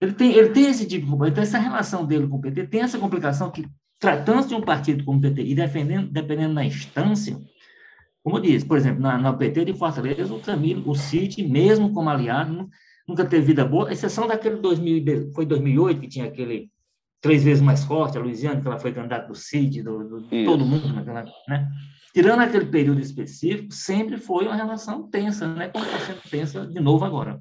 [0.00, 2.82] ele, tem, ele tem esse tipo de então essa relação dele com o PT tem
[2.82, 3.66] essa complicação que,
[3.98, 7.36] tratando-se de um partido como o PT e defendendo, dependendo da instância,
[8.22, 12.10] como disse, por exemplo, na, na PT de Fortaleza, o Camilo, o Cid, mesmo como
[12.10, 12.68] aliado,
[13.08, 16.70] nunca teve vida boa, exceção daquele 2000, foi 2008 que tinha aquele
[17.20, 20.64] três vezes mais forte, a Luiziane, que ela foi candidata do CID, do, do todo
[20.64, 21.68] mundo naquela, né?
[22.12, 25.68] Tirando aquele período específico, sempre foi uma relação tensa, né?
[25.68, 27.40] Como está sendo tensa de novo agora.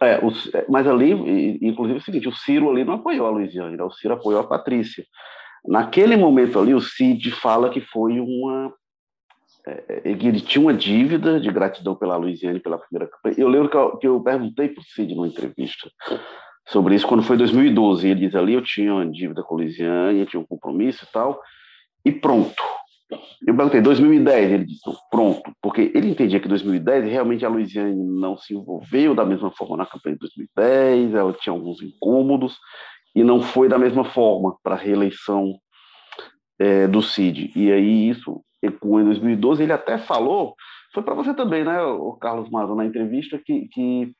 [0.00, 1.12] É, o, é, mas ali,
[1.60, 3.82] inclusive é o seguinte, o Ciro ali não apoiou a Luiziane, né?
[3.82, 5.04] o Ciro apoiou a Patrícia.
[5.66, 8.72] Naquele momento ali, o Cid fala que foi uma...
[9.66, 13.34] É, é ele tinha uma dívida de gratidão pela Luiziane pela primeira campanha.
[13.38, 15.90] Eu lembro que eu, que eu perguntei para o Cid numa entrevista
[16.70, 18.08] sobre isso quando foi 2012.
[18.08, 21.12] Ele diz ali, eu tinha uma dívida com a Lisiane, eu tinha um compromisso e
[21.12, 21.40] tal,
[22.04, 22.62] e pronto.
[23.44, 27.96] Eu perguntei, 2010, ele disse, pronto, porque ele entendia que em 2010 realmente a Luiziane
[27.96, 32.56] não se envolveu da mesma forma na campanha de 2010, ela tinha alguns incômodos,
[33.14, 35.58] e não foi da mesma forma para a reeleição
[36.56, 37.50] é, do Cid.
[37.56, 40.54] E aí isso em 2012, ele até falou
[40.92, 44.12] Foi para você também, né, o Carlos Mazo, na entrevista, que, que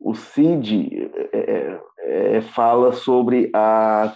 [0.00, 4.14] o Cid é, é, é, fala sobre a,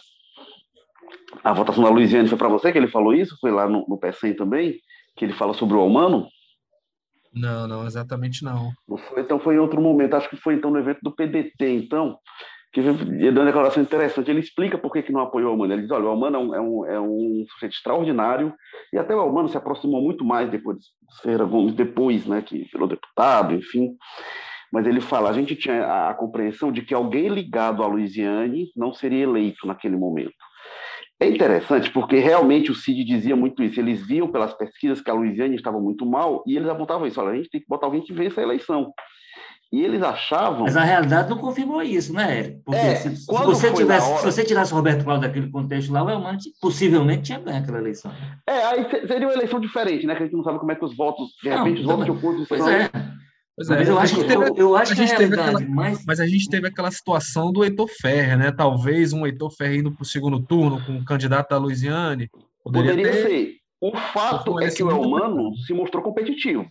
[1.42, 2.28] a votação da Luiziane.
[2.28, 3.36] Foi para você que ele falou isso?
[3.40, 4.78] Foi lá no, no PSEM também?
[5.16, 6.28] Que ele fala sobre o humano?
[7.32, 8.72] Não, não, exatamente não.
[9.08, 12.18] Foi, então foi em outro momento, acho que foi então no evento do PDT, então,
[12.72, 12.92] que ele
[13.32, 14.30] deu uma declaração interessante.
[14.30, 15.72] Ele explica por que, que não apoiou o Almano.
[15.72, 18.52] Ele diz: olha, o Almano é um, é um, é um sujeito extraordinário,
[18.92, 20.84] e até o Almano se aproximou muito mais depois de
[21.22, 23.96] Ferreira Gomes, depois, né, que virou deputado, enfim.
[24.72, 28.70] Mas ele fala: a gente tinha a, a compreensão de que alguém ligado à Luiziane
[28.76, 30.34] não seria eleito naquele momento.
[31.18, 33.78] É interessante porque realmente o Cid dizia muito isso.
[33.78, 37.20] Eles viam pelas pesquisas que a Luiziane estava muito mal e eles apontavam isso.
[37.20, 38.90] Olha, a gente tem que botar alguém que vença a eleição.
[39.72, 40.62] E eles achavam.
[40.62, 42.62] Mas a realidade não confirmou isso, né, Érico?
[42.64, 44.18] Porque é, se, se, você tivesse, hora...
[44.18, 47.78] se você tirasse o Roberto Cláudio daquele contexto lá, o Elmano possivelmente tinha ganho aquela
[47.78, 48.10] eleição.
[48.48, 50.16] É, aí seria uma eleição diferente, né?
[50.16, 52.04] Que a gente não sabe como é que os votos, de repente, não, os votos
[52.04, 52.58] de oposição.
[52.58, 52.90] Pois é.
[53.60, 56.02] Pois é, mas eu acho, teve, eu, eu acho a gente teve aquela, mas...
[56.06, 56.18] mas...
[56.18, 58.50] a gente teve aquela situação do Heitor Ferrer, né?
[58.50, 62.30] Talvez um Heitor Ferrer indo para o segundo turno com o candidato da Luiziane.
[62.64, 63.28] Poderia, poderia ter...
[63.28, 63.56] ser.
[63.78, 66.66] O fato é que o Elmano se mostrou competitivo.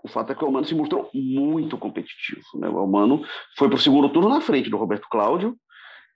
[0.00, 2.42] O fato é que o Elmano se mostrou muito competitivo.
[2.54, 2.68] Né?
[2.68, 3.24] O Elmano
[3.56, 5.56] foi para o segundo turno na frente do Roberto Cláudio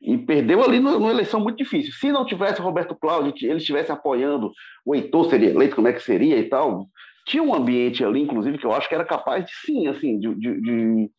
[0.00, 1.92] e perdeu ali numa eleição muito difícil.
[1.94, 4.52] Se não tivesse o Roberto Cláudio, ele estivesse apoiando
[4.86, 6.86] o Heitor seria eleito, como é que seria e tal,
[7.26, 10.34] tinha um ambiente ali, inclusive, que eu acho que era capaz de sim, assim, de,
[10.34, 11.10] de, de,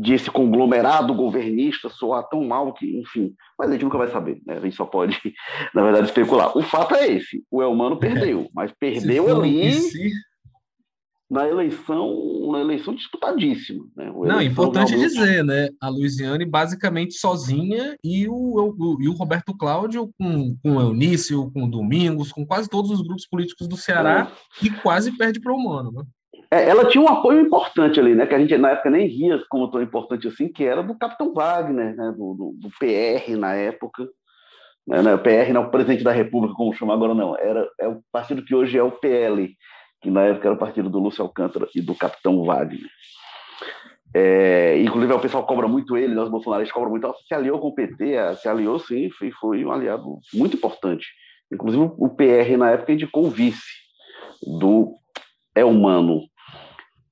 [0.00, 4.40] de esse conglomerado governista soar tão mal que, enfim, mas a gente nunca vai saber,
[4.46, 4.56] né?
[4.56, 5.18] A gente só pode,
[5.74, 6.56] na verdade, especular.
[6.56, 9.72] O fato é esse: o Elmano perdeu, mas perdeu ali.
[9.72, 10.10] Se
[11.28, 13.84] na eleição, na eleição disputadíssima.
[13.96, 14.12] Né?
[14.14, 15.12] Não, importante realmente...
[15.12, 15.68] dizer, né?
[15.80, 21.50] A Luiziane basicamente sozinha e o, o, e o Roberto Cláudio com, com o Eunício,
[21.52, 24.30] com o Domingos, com quase todos os grupos políticos do Ceará
[24.62, 24.66] é.
[24.66, 26.02] e quase perde para o Humano, né?
[26.48, 28.24] É, ela tinha um apoio importante ali, né?
[28.24, 31.34] Que a gente na época nem via como tão importante assim, que era do Capitão
[31.34, 32.14] Wagner, né?
[32.16, 34.08] Do, do, do PR na época.
[34.86, 35.14] Né?
[35.14, 37.36] O PR não é o presidente da República, como chama agora, não.
[37.36, 39.52] Era, é o partido que hoje é o PL
[40.06, 42.88] que na época era o partido do Lúcio Alcântara e do Capitão Wagner.
[44.14, 47.12] É, inclusive, o pessoal cobra muito ele, os bolsonaristas cobram muito.
[47.26, 51.08] Se aliou com o PT, se aliou sim, foi, foi um aliado muito importante.
[51.52, 53.66] Inclusive, o PR na época indicou o vice
[54.60, 54.94] do
[55.56, 56.22] Elmano.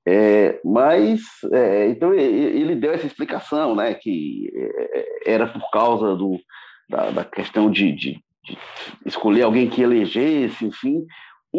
[0.07, 6.39] É, mas, é, então, ele deu essa explicação, né, que é, era por causa do,
[6.89, 8.11] da, da questão de, de,
[8.45, 8.57] de
[9.05, 11.05] escolher alguém que elegesse, enfim,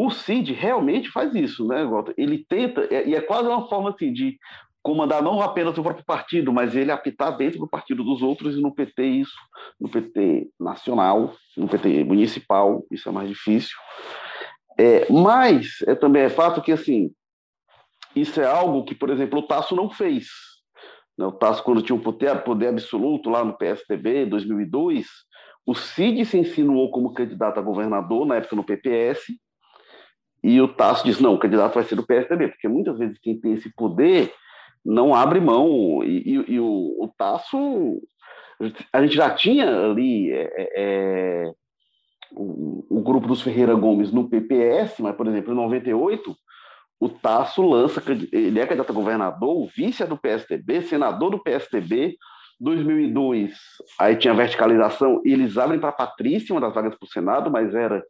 [0.04, 2.14] o Cid realmente faz isso, né, Walter?
[2.18, 4.38] Ele tenta, e é quase uma forma assim, de
[4.82, 8.60] comandar não apenas o próprio partido, mas ele apitar dentro do partido dos outros e
[8.60, 9.34] no PT isso,
[9.80, 13.76] no PT nacional, no PT municipal, isso é mais difícil.
[14.78, 17.10] É, mas é, também é fato que, assim,
[18.14, 20.28] isso é algo que, por exemplo, o Tasso não fez.
[21.18, 21.26] Né?
[21.26, 25.06] O Tasso, quando tinha o poder, poder absoluto lá no PSDB, em 2002,
[25.66, 29.24] o Cid se insinuou como candidato a governador, na época no PPS,
[30.46, 33.36] e o Tasso diz: não, o candidato vai ser do PSDB, porque muitas vezes quem
[33.36, 34.32] tem esse poder
[34.84, 36.04] não abre mão.
[36.04, 38.00] E, e, e o, o Tasso,
[38.92, 41.52] a gente já tinha ali é, é, é,
[42.30, 46.36] o, o, grupo dos Ferreira Gomes no PPS, mas, por exemplo, em 98,
[47.00, 52.16] o Tasso lança, ele é candidato a governador, vice é do PSDB, senador do PSDB.
[52.58, 53.52] 2002,
[54.00, 57.74] aí tinha verticalização, e eles abrem para Patrícia, uma das vagas para o Senado, mas
[57.74, 58.02] era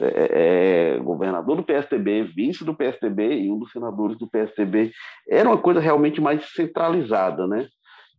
[0.00, 4.92] é, é, governador do PSDB, vice do PSDB e um dos senadores do PSDB.
[5.28, 7.66] Era uma coisa realmente mais centralizada, né?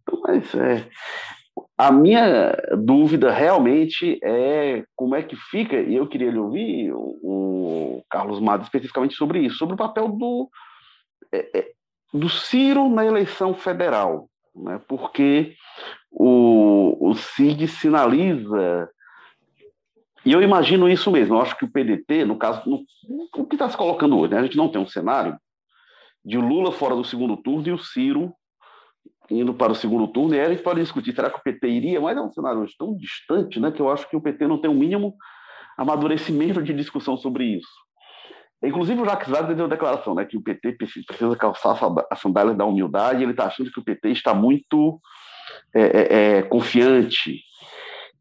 [0.02, 0.88] Então, mas é,
[1.78, 7.20] a minha dúvida realmente é como é que fica, e eu queria lhe ouvir, o,
[7.24, 10.50] o Carlos Mado, especificamente sobre isso, sobre o papel do,
[11.34, 11.72] é, é
[12.13, 14.80] do Ciro na eleição federal, né?
[14.88, 15.56] porque
[16.12, 18.89] o, o CID sinaliza
[20.26, 21.36] e eu imagino isso mesmo.
[21.36, 22.84] Eu acho que o PDT, no caso, no,
[23.38, 24.40] o que está se colocando hoje, né?
[24.40, 25.38] a gente não tem um cenário
[26.24, 28.34] de Lula fora do segundo turno e o Ciro
[29.30, 30.34] indo para o segundo turno.
[30.34, 32.02] E aí a gente pode discutir, será que o PT iria?
[32.02, 34.58] Mas é um cenário hoje tão distante né, que eu acho que o PT não
[34.58, 35.16] tem o um mínimo
[35.78, 37.86] amadurecimento de discussão sobre isso.
[38.64, 41.78] Inclusive, o Jacques Wagner deu declaração né, que o PT precisa calçar
[42.10, 43.22] a sandália da humildade.
[43.22, 45.00] Ele está achando que o PT está muito
[45.74, 47.42] é, é, é, confiante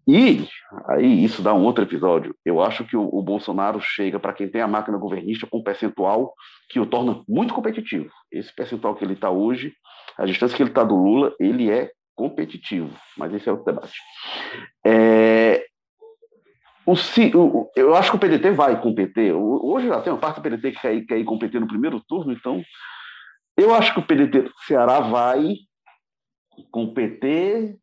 [0.07, 0.47] e
[0.89, 2.37] aí isso dá um outro episódio.
[2.45, 5.63] Eu acho que o, o Bolsonaro chega para quem tem a máquina governista com um
[5.63, 6.35] percentual
[6.69, 8.11] que o torna muito competitivo.
[8.31, 9.73] Esse percentual que ele está hoje,
[10.19, 12.91] a distância que ele está do Lula, ele é competitivo.
[13.17, 13.99] Mas esse é outro debate.
[14.87, 15.65] É...
[16.87, 19.33] o, o, eu acho que o PDT vai com o PT.
[19.33, 21.67] Hoje já tem uma parte do PDT que quer quer ir com o PT no
[21.67, 22.63] primeiro turno, então
[23.57, 25.55] eu acho que o PDT do Ceará vai
[26.71, 27.77] com o PT,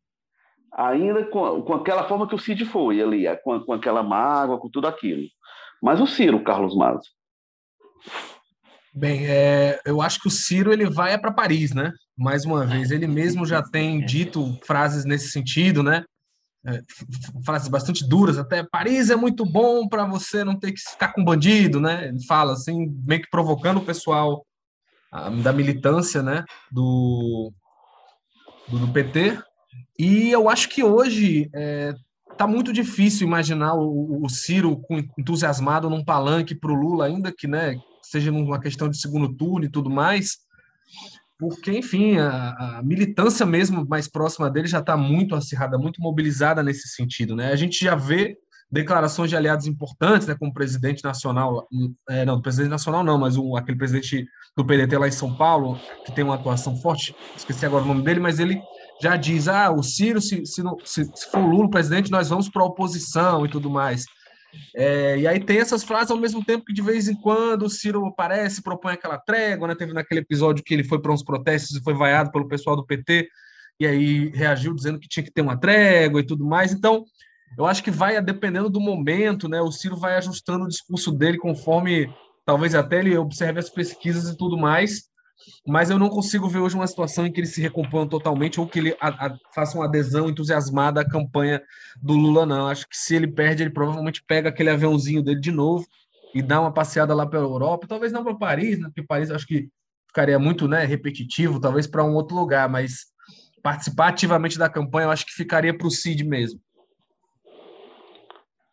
[0.72, 4.68] ainda com, com aquela forma que o Cid foi ali, com, com aquela mágoa, com
[4.68, 5.22] tudo aquilo.
[5.82, 7.08] Mas o Ciro, Carlos Mazo.
[8.94, 11.92] Bem, é, eu acho que o Ciro ele vai é para Paris, né?
[12.16, 16.04] Mais uma vez, ele mesmo já tem dito frases nesse sentido, né?
[16.64, 16.80] É,
[17.44, 21.24] frases bastante duras, até Paris é muito bom para você não ter que ficar com
[21.24, 22.08] bandido, né?
[22.08, 24.46] Ele fala assim, meio que provocando o pessoal
[25.10, 26.44] a, da militância, né?
[26.70, 27.50] Do,
[28.68, 29.42] do, do, PT.
[29.98, 31.94] E eu acho que hoje é,
[32.36, 34.80] tá muito difícil imaginar o, o Ciro
[35.18, 37.76] entusiasmado num palanque para o Lula, ainda que, né?
[38.02, 40.38] seja numa questão de segundo turno e tudo mais,
[41.38, 46.62] porque, enfim, a, a militância mesmo mais próxima dele já está muito acirrada, muito mobilizada
[46.62, 47.34] nesse sentido.
[47.34, 47.52] Né?
[47.52, 48.36] A gente já vê
[48.70, 51.68] declarações de aliados importantes, né, como o presidente nacional,
[52.08, 55.78] é, não, presidente nacional não, mas o, aquele presidente do PDT lá em São Paulo,
[56.06, 58.62] que tem uma atuação forte, esqueci agora o nome dele, mas ele
[59.02, 62.48] já diz, ah, o Ciro, se, se, não, se, se for Lula presidente, nós vamos
[62.48, 64.04] para a oposição e tudo mais.
[64.76, 67.70] É, e aí tem essas frases ao mesmo tempo que de vez em quando o
[67.70, 69.74] Ciro aparece, propõe aquela trégua, né?
[69.74, 72.86] Teve naquele episódio que ele foi para uns protestos e foi vaiado pelo pessoal do
[72.86, 73.28] PT,
[73.80, 76.72] e aí reagiu dizendo que tinha que ter uma trégua e tudo mais.
[76.72, 77.04] Então,
[77.58, 79.60] eu acho que vai dependendo do momento, né?
[79.60, 82.08] O Ciro vai ajustando o discurso dele conforme
[82.44, 85.10] talvez até ele observe as pesquisas e tudo mais
[85.66, 88.66] mas eu não consigo ver hoje uma situação em que ele se recomponha totalmente ou
[88.66, 91.62] que ele a, a, faça uma adesão entusiasmada à campanha
[92.02, 92.66] do Lula, não.
[92.66, 95.86] Acho que se ele perde, ele provavelmente pega aquele aviãozinho dele de novo
[96.34, 98.86] e dá uma passeada lá pela Europa, talvez não para Paris, né?
[98.86, 99.68] Porque Paris acho que
[100.08, 103.06] ficaria muito né, repetitivo, talvez para um outro lugar, mas
[103.62, 106.60] participar ativamente da campanha, eu acho que ficaria para o Cid mesmo.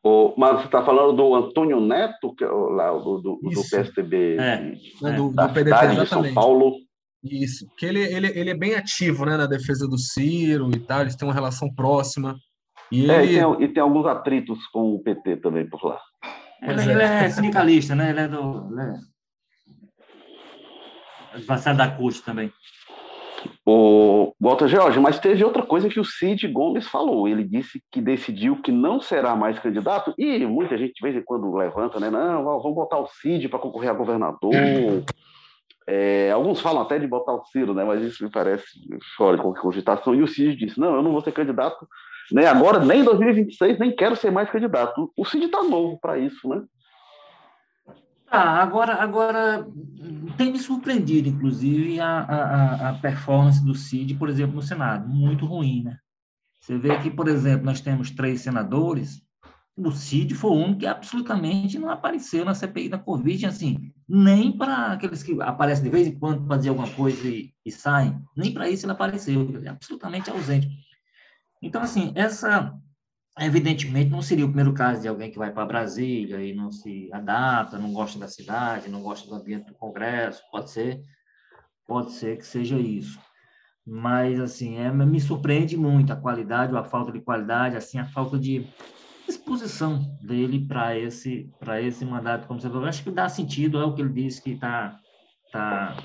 [0.04, 4.38] O, mas você está falando do Antônio Neto, que é lá, do, do, do PSDB
[4.40, 6.02] é, é, do, do PDT, exatamente.
[6.02, 6.76] de São Paulo.
[7.22, 11.02] Isso, que ele, ele, ele é bem ativo né, na defesa do Ciro e tal,
[11.02, 12.38] eles têm uma relação próxima.
[12.90, 13.34] E, é, ele...
[13.34, 16.00] e, tem, e tem alguns atritos com o PT também por lá.
[16.62, 18.10] Ele, ele é sindicalista, né?
[18.10, 18.70] Ele é do.
[18.72, 18.94] Ele é...
[21.74, 22.52] Da CUT também.
[23.72, 27.28] O Walter George, mas teve outra coisa que o Cid Gomes falou.
[27.28, 31.22] Ele disse que decidiu que não será mais candidato, e muita gente de vez em
[31.22, 32.10] quando levanta, né?
[32.10, 34.52] Não, vamos botar o Cid para concorrer a governador.
[35.86, 37.84] É, alguns falam até de botar o Ciro, né?
[37.84, 38.66] Mas isso me parece
[39.16, 40.16] fora de qualquer cogitação.
[40.16, 41.88] E o Cid disse: não, eu não vou ser candidato
[42.32, 45.12] nem agora, nem em 2026, nem quero ser mais candidato.
[45.16, 46.64] O Cid está novo para isso, né?
[48.32, 49.68] Ah, agora, agora
[50.38, 55.08] tem me surpreendido, inclusive, a, a, a performance do Cid, por exemplo, no Senado.
[55.08, 55.98] Muito ruim, né?
[56.62, 59.22] Você vê que, por exemplo, nós temos três senadores,
[59.76, 64.94] o Cid foi único que absolutamente não apareceu na CPI da Covid, assim, nem para
[64.94, 68.54] aqueles que aparecem de vez em quando para fazer alguma coisa e, e saem, nem
[68.54, 70.70] para isso ele apareceu, absolutamente ausente.
[71.62, 72.74] Então, assim, essa
[73.41, 77.10] Evidentemente, não seria o primeiro caso de alguém que vai para Brasília e não se
[77.13, 80.41] adapta, não gosta da cidade, não gosta do ambiente do Congresso.
[80.52, 81.02] Pode ser,
[81.88, 83.19] pode ser que seja isso.
[83.86, 88.06] Mas, assim, é, me surpreende muito a qualidade ou a falta de qualidade, assim, a
[88.06, 88.67] falta de
[89.25, 92.88] disposição dele para esse, para esse mandato como senador.
[92.88, 94.99] Acho que dá sentido, é o que ele disse que está
[95.52, 95.95] tá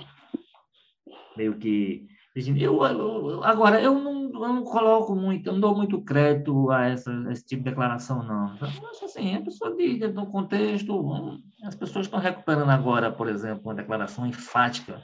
[1.36, 6.02] meio que eu, eu, agora, eu não, eu não coloco muito, eu não dou muito
[6.02, 8.56] crédito a essa, esse tipo de declaração, não.
[8.60, 13.28] Eu acho assim, a pessoa diz no contexto, hum, as pessoas estão recuperando agora, por
[13.28, 15.00] exemplo, uma declaração enfática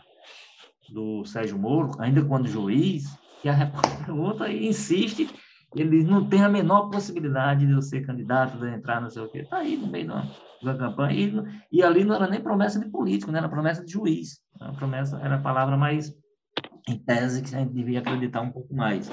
[0.89, 3.05] do Sérgio Moro, ainda quando juiz,
[3.45, 3.71] e a
[4.05, 5.31] pergunta e insiste,
[5.77, 9.29] ele não tem a menor possibilidade de eu ser candidato, de entrar, não sei o
[9.29, 9.39] quê.
[9.39, 10.27] Está aí no meio da,
[10.65, 11.15] da campanha,
[11.71, 13.39] e, e ali não era nem promessa de político, né?
[13.39, 14.41] era promessa de juiz.
[14.59, 16.13] A promessa era a palavra mais
[16.91, 19.11] em tese, que a gente devia acreditar um pouco mais.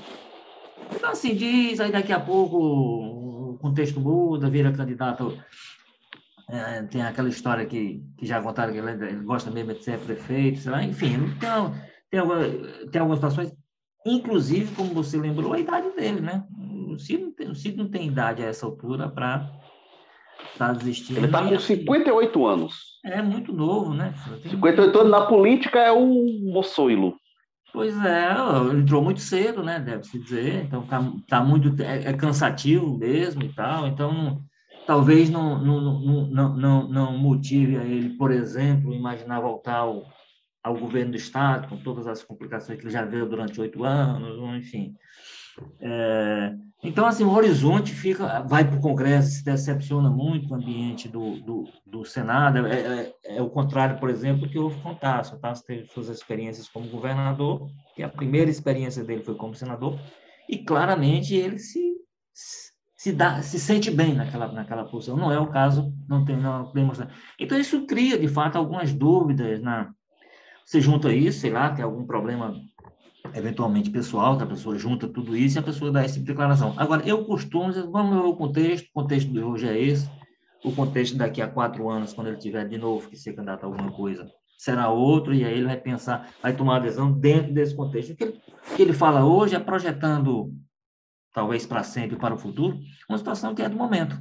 [0.95, 5.37] Então, assim, diz, aí daqui a pouco o contexto muda, vira candidato.
[6.49, 9.99] É, tem aquela história que, que já contaram que ele, ele, gosta mesmo de ser
[9.99, 11.49] prefeito, sei lá, enfim, tem,
[12.09, 12.39] tem, alguma,
[12.89, 13.53] tem algumas situações,
[14.05, 16.45] inclusive, como você lembrou, a idade dele, né?
[16.89, 19.51] O Cid não tem, o Cid não tem idade a essa altura para
[20.53, 21.17] estar tá desistindo.
[21.17, 22.75] Ele está com 58 anos.
[23.05, 24.13] É muito novo, né?
[24.49, 27.17] 58 anos na política é um moçoilo.
[27.73, 28.31] Pois é,
[28.73, 29.79] entrou muito cedo, né?
[29.79, 34.41] Deve-se dizer, então tá, tá muito é, é, cansativo mesmo e tal, então
[34.85, 40.05] talvez não, não, não, não, não, motive a ele, por exemplo, imaginar voltar ao,
[40.63, 44.37] ao governo do estado com todas as complicações que ele já viu durante oito anos,
[44.55, 44.95] enfim.
[45.79, 46.53] É,
[46.83, 51.37] então, assim, o horizonte fica, vai para o Congresso, se decepciona muito o ambiente do,
[51.41, 52.67] do, do Senado.
[52.67, 55.35] É, é, é, o contrário, por exemplo, que houve com o Tasso.
[55.35, 59.99] O Tasso teve suas experiências como governador, e a primeira experiência dele foi como senador,
[60.47, 61.95] e claramente ele se,
[62.95, 65.17] se, dá, se sente bem naquela, naquela posição.
[65.17, 67.11] Não é o caso, não tem não demonstrar.
[67.39, 69.59] Então, isso cria, de fato, algumas dúvidas.
[69.61, 69.91] Na,
[70.63, 72.53] você junta isso, sei lá, tem algum problema
[73.33, 76.73] eventualmente pessoal, que a pessoa junta tudo isso e a pessoa dá essa tipo declaração.
[76.77, 80.09] Agora, eu costumo dizer, vamos ver o contexto, o contexto de hoje é esse,
[80.63, 83.67] o contexto daqui a quatro anos, quando ele tiver de novo que ser candidato a
[83.67, 87.75] alguma coisa, será outro, e aí ele vai pensar, vai tomar a decisão dentro desse
[87.75, 88.13] contexto.
[88.13, 90.53] O que ele, o que ele fala hoje é projetando,
[91.33, 94.17] talvez para sempre, para o futuro, uma situação que é do momento.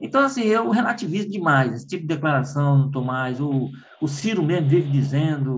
[0.00, 3.40] Então, assim, eu relativizo demais esse tipo de declaração, não estou mais.
[3.40, 3.70] O,
[4.00, 5.54] o Ciro mesmo vive dizendo,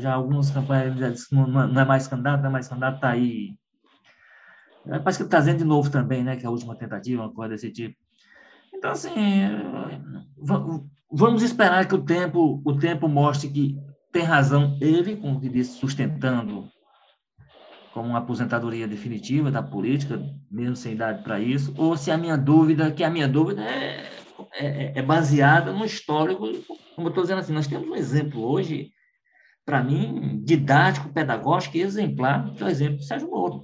[0.00, 2.96] já algumas campanhas já disse que não, não é mais candidato, não é mais candidato,
[2.96, 3.56] está aí.
[4.86, 7.32] É, parece que está trazendo de novo também, né, que é a última tentativa, uma
[7.32, 7.96] coisa desse tipo.
[8.74, 9.12] Então, assim,
[11.10, 13.78] vamos esperar que o tempo, o tempo mostre que
[14.12, 16.68] tem razão ele, como que disse, sustentando
[17.92, 22.36] como uma aposentadoria definitiva da política, mesmo sem idade para isso, ou se a minha
[22.36, 24.08] dúvida, que a minha dúvida é,
[24.54, 26.46] é, é baseada no histórico,
[26.94, 28.92] como eu estou dizendo assim, nós temos um exemplo hoje,
[29.68, 33.60] para mim, didático, pedagógico e exemplar, que é o exemplo do Sérgio Moro,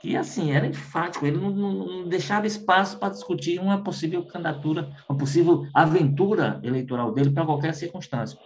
[0.00, 4.88] que, assim, era enfático, ele não, não, não deixava espaço para discutir uma possível candidatura,
[5.06, 8.38] uma possível aventura eleitoral dele para qualquer circunstância.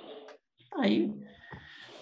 [0.76, 1.14] Aí,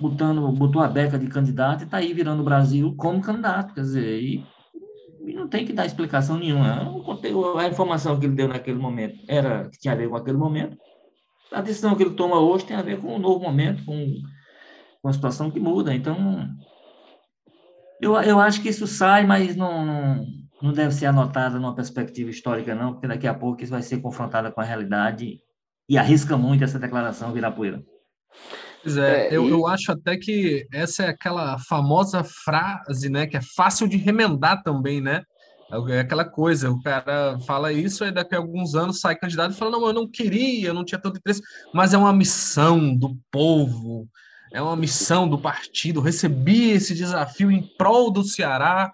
[0.01, 3.83] botando, botou a beca de candidato e está aí virando o Brasil como candidato, quer
[3.83, 4.47] dizer, e,
[5.27, 6.91] e não tem que dar explicação nenhuma.
[7.59, 10.75] A informação que ele deu naquele momento era que tinha a ver com aquele momento.
[11.53, 14.23] A decisão que ele toma hoje tem a ver com um novo momento, com
[15.03, 15.95] uma situação que muda.
[15.95, 16.49] Então,
[18.01, 20.27] eu, eu acho que isso sai, mas não, não,
[20.63, 24.01] não deve ser anotado numa perspectiva histórica, não, porque daqui a pouco isso vai ser
[24.01, 25.41] confrontado com a realidade
[25.89, 27.83] e arrisca muito essa declaração virar poeira.
[28.83, 29.51] Pois é, é eu, e...
[29.51, 34.63] eu acho até que essa é aquela famosa frase, né, que é fácil de remendar
[34.63, 35.23] também, né?
[35.89, 39.57] É aquela coisa, o cara fala isso e daqui a alguns anos sai candidato e
[39.57, 41.41] fala: não, eu não queria, eu não tinha tanto interesse,
[41.73, 44.09] mas é uma missão do povo,
[44.53, 46.01] é uma missão do partido.
[46.01, 48.93] recebi esse desafio em prol do Ceará,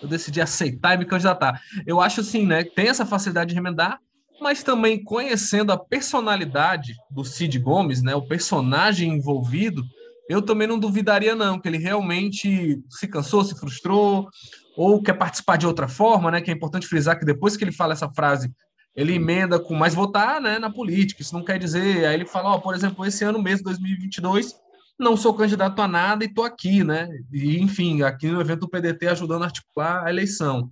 [0.00, 1.60] eu decidi aceitar e me candidatar.
[1.86, 2.64] Eu acho assim, né?
[2.64, 3.98] Tem essa facilidade de remendar,
[4.40, 9.82] mas também conhecendo a personalidade do Cid Gomes, né, o personagem envolvido,
[10.28, 14.28] eu também não duvidaria não que ele realmente se cansou, se frustrou
[14.76, 16.40] ou quer participar de outra forma, né?
[16.40, 18.52] Que é importante frisar que depois que ele fala essa frase,
[18.94, 21.22] ele emenda com mais votar, né, na política.
[21.22, 24.54] Isso não quer dizer, aí ele fala, ó, por exemplo, esse ano mesmo 2022,
[24.98, 27.08] não sou candidato a nada e tô aqui, né?
[27.32, 30.70] E enfim, aqui no evento do PDT ajudando a articular a eleição.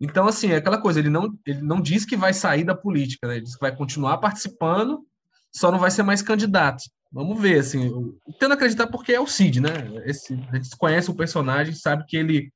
[0.00, 3.26] Então, assim, é aquela coisa, ele não, ele não diz que vai sair da política,
[3.26, 3.36] né?
[3.36, 5.06] Ele diz que vai continuar participando,
[5.50, 6.84] só não vai ser mais candidato.
[7.10, 9.70] Vamos ver, assim, tendo acreditar porque é o Cid, né?
[10.04, 12.52] Esse, a gente conhece o personagem, sabe que ele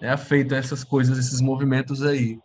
[0.00, 2.38] é feito essas coisas, esses movimentos aí.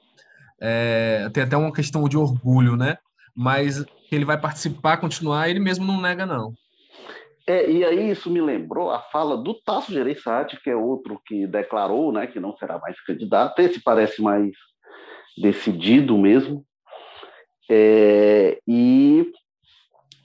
[0.59, 2.97] É, tem até uma questão de orgulho, né?
[3.35, 6.53] Mas que ele vai participar, continuar, ele mesmo não nega, não.
[7.47, 11.47] É, e aí isso me lembrou a fala do Tasso Gereissati, que é outro que
[11.47, 13.59] declarou né, que não será mais candidato.
[13.59, 14.51] Esse parece mais
[15.37, 16.63] decidido mesmo.
[17.69, 19.31] É, e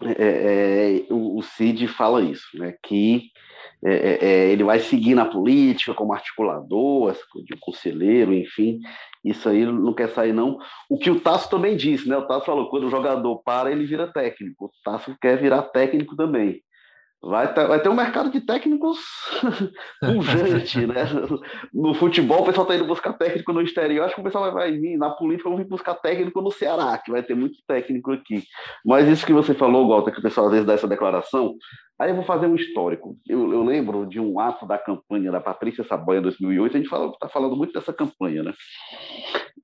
[0.03, 3.31] é, é o, o Cid fala isso, né, que
[3.85, 7.15] é, é, ele vai seguir na política como articulador,
[7.45, 8.81] de conselheiro, enfim,
[9.25, 10.59] isso aí não quer sair, não.
[10.89, 12.17] O que o Tasso também disse, né?
[12.17, 14.67] O Tasso falou: quando o jogador para, ele vira técnico.
[14.67, 16.63] O Tasso quer virar técnico também.
[17.27, 18.99] Vai ter, vai ter um mercado de técnicos
[19.99, 21.05] pujante, né?
[21.75, 24.05] No futebol, o pessoal está indo buscar técnico no exterior.
[24.05, 26.97] Acho que o pessoal vai, vai vir na política, vão vir buscar técnico no Ceará,
[26.99, 28.45] que vai ter muito técnico aqui.
[28.85, 31.57] Mas isso que você falou, Walter, que o pessoal às vezes dá essa declaração,
[31.99, 33.17] aí eu vou fazer um histórico.
[33.29, 37.29] Eu, eu lembro de um ato da campanha da Patrícia Saboia 2008, a gente está
[37.29, 38.53] falando muito dessa campanha, né?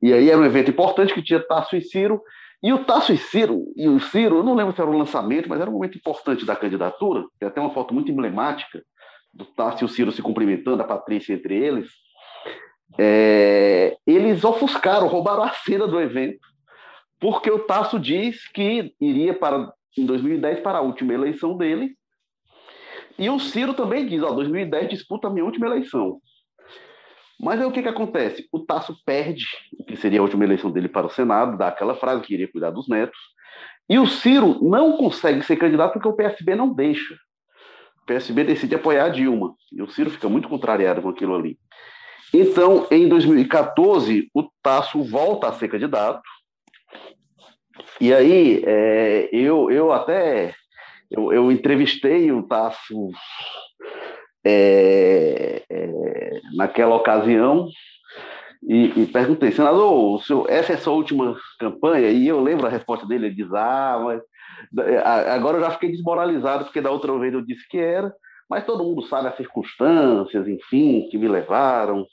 [0.03, 2.21] E aí era um evento importante que tinha Tasso e Ciro,
[2.63, 5.49] e o Tasso e Ciro, e o Ciro, eu não lembro se era o lançamento,
[5.49, 8.83] mas era um momento importante da candidatura, tem até uma foto muito emblemática
[9.35, 11.91] do Tasso e o Ciro se cumprimentando, a Patrícia entre eles.
[12.99, 16.47] É, eles ofuscaram, roubaram a cena do evento,
[17.19, 21.97] porque o Tasso diz que iria para, em 2010 para a última eleição dele,
[23.19, 26.21] e o Ciro também diz, ó, 2010 disputa a minha última eleição.
[27.43, 28.47] Mas aí o que, que acontece?
[28.53, 29.45] O Tasso perde,
[29.77, 32.51] o que seria a última eleição dele para o Senado, dá aquela frase que iria
[32.51, 33.19] cuidar dos netos,
[33.91, 37.15] e o Ciro não consegue ser candidato porque o PSB não deixa.
[38.03, 41.59] O PSB decide apoiar a Dilma, e o Ciro fica muito contrariado com aquilo ali.
[42.33, 46.23] Então, em 2014, o Tasso volta a ser candidato.
[48.01, 50.55] E aí, é, eu, eu até
[51.11, 53.11] eu, eu entrevistei o Tasso
[54.45, 57.69] é, é, naquela ocasião
[58.63, 62.11] e, e, perguntei, senador, senhor, essa é a sua última campanha?
[62.11, 64.23] E eu lembro a resposta dele, ele diz, ah, mas
[64.87, 64.99] é,
[65.31, 68.15] agora eu já fiquei desmoralizado, porque da outra vez eu disse que era,
[68.49, 72.07] mas todo mundo sabe as circunstâncias, enfim, que me levaram,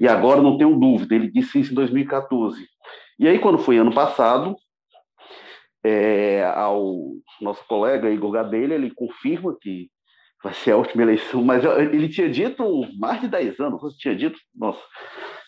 [0.00, 2.66] e agora não tenho dúvida, ele disse isso em 2014.
[3.18, 4.56] E aí, quando foi ano passado,
[5.84, 6.96] é, ao
[7.40, 9.88] nosso colega Igor Gadelha, ele confirma que
[10.44, 14.38] vai ser a última eleição, mas ele tinha dito mais de 10 anos, tinha dito,
[14.54, 14.80] nossa,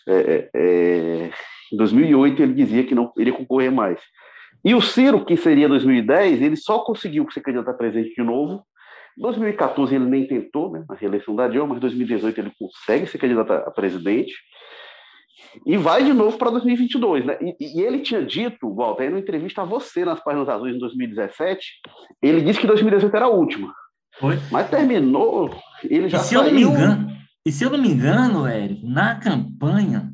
[0.07, 1.31] é, é, é
[1.71, 3.99] em 2008 ele dizia que não iria concorrer mais.
[4.65, 8.63] E o Ciro, que seria 2010, ele só conseguiu ser candidato a presidente de novo.
[9.17, 13.19] Em 2014 ele nem tentou, né, reeleição da Dilma, mas em 2018 ele consegue ser
[13.19, 14.33] candidato a presidente
[15.65, 17.37] e vai de novo para 2022, né?
[17.39, 20.79] E, e, ele tinha dito, Walter, aí numa entrevista a você nas páginas azuis em
[20.79, 21.65] 2017,
[22.21, 23.71] ele disse que 2018 era a última.
[24.19, 24.39] Foi.
[24.51, 26.41] Mas terminou, ele já e se saiu...
[26.41, 30.11] Eu não me engano, e se eu não me engano, Érico, na campanha,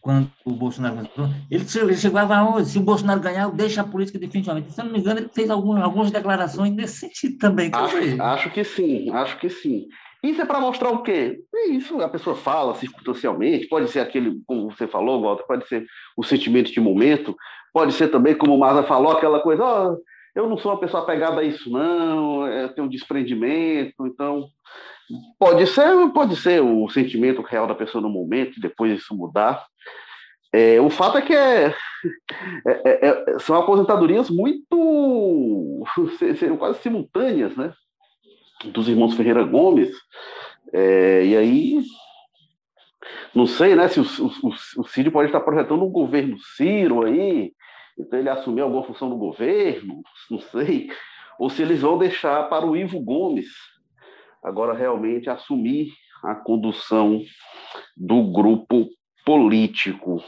[0.00, 4.72] quando o Bolsonaro ganhou, ele, chegava se o Bolsonaro ganhar, deixa a política definitivamente.
[4.72, 7.70] Se eu não me engano, ele fez algumas, algumas declarações nesse sentido também.
[7.72, 9.86] Acho, acho que sim, acho que sim.
[10.22, 11.40] Isso é para mostrar o quê?
[11.54, 15.86] É isso, a pessoa fala circunstancialmente, pode ser aquele, como você falou, Walter, pode ser
[16.16, 17.34] o sentimento de momento,
[17.72, 19.96] pode ser também, como o Maza falou, aquela coisa, oh,
[20.40, 24.48] eu não sou uma pessoa apegada a isso, não, eu tenho um desprendimento, então
[25.38, 29.64] pode ser, pode ser o sentimento real da pessoa no momento, depois isso mudar.
[30.52, 31.74] É, o fato é que é,
[32.66, 35.84] é, é, é são aposentadorias muito
[36.58, 37.72] quase simultâneas, né?
[38.64, 39.90] dos irmãos Ferreira Gomes.
[40.72, 41.82] É, e aí,
[43.34, 47.52] não sei, né, se o, o, o pode estar projetando um governo Ciro aí,
[48.00, 50.90] então ele assumir alguma função no governo, não sei,
[51.38, 53.48] ou se eles vão deixar para o Ivo Gomes
[54.42, 55.92] agora realmente assumir
[56.24, 57.22] a condução
[57.96, 58.88] do grupo
[59.24, 60.22] político.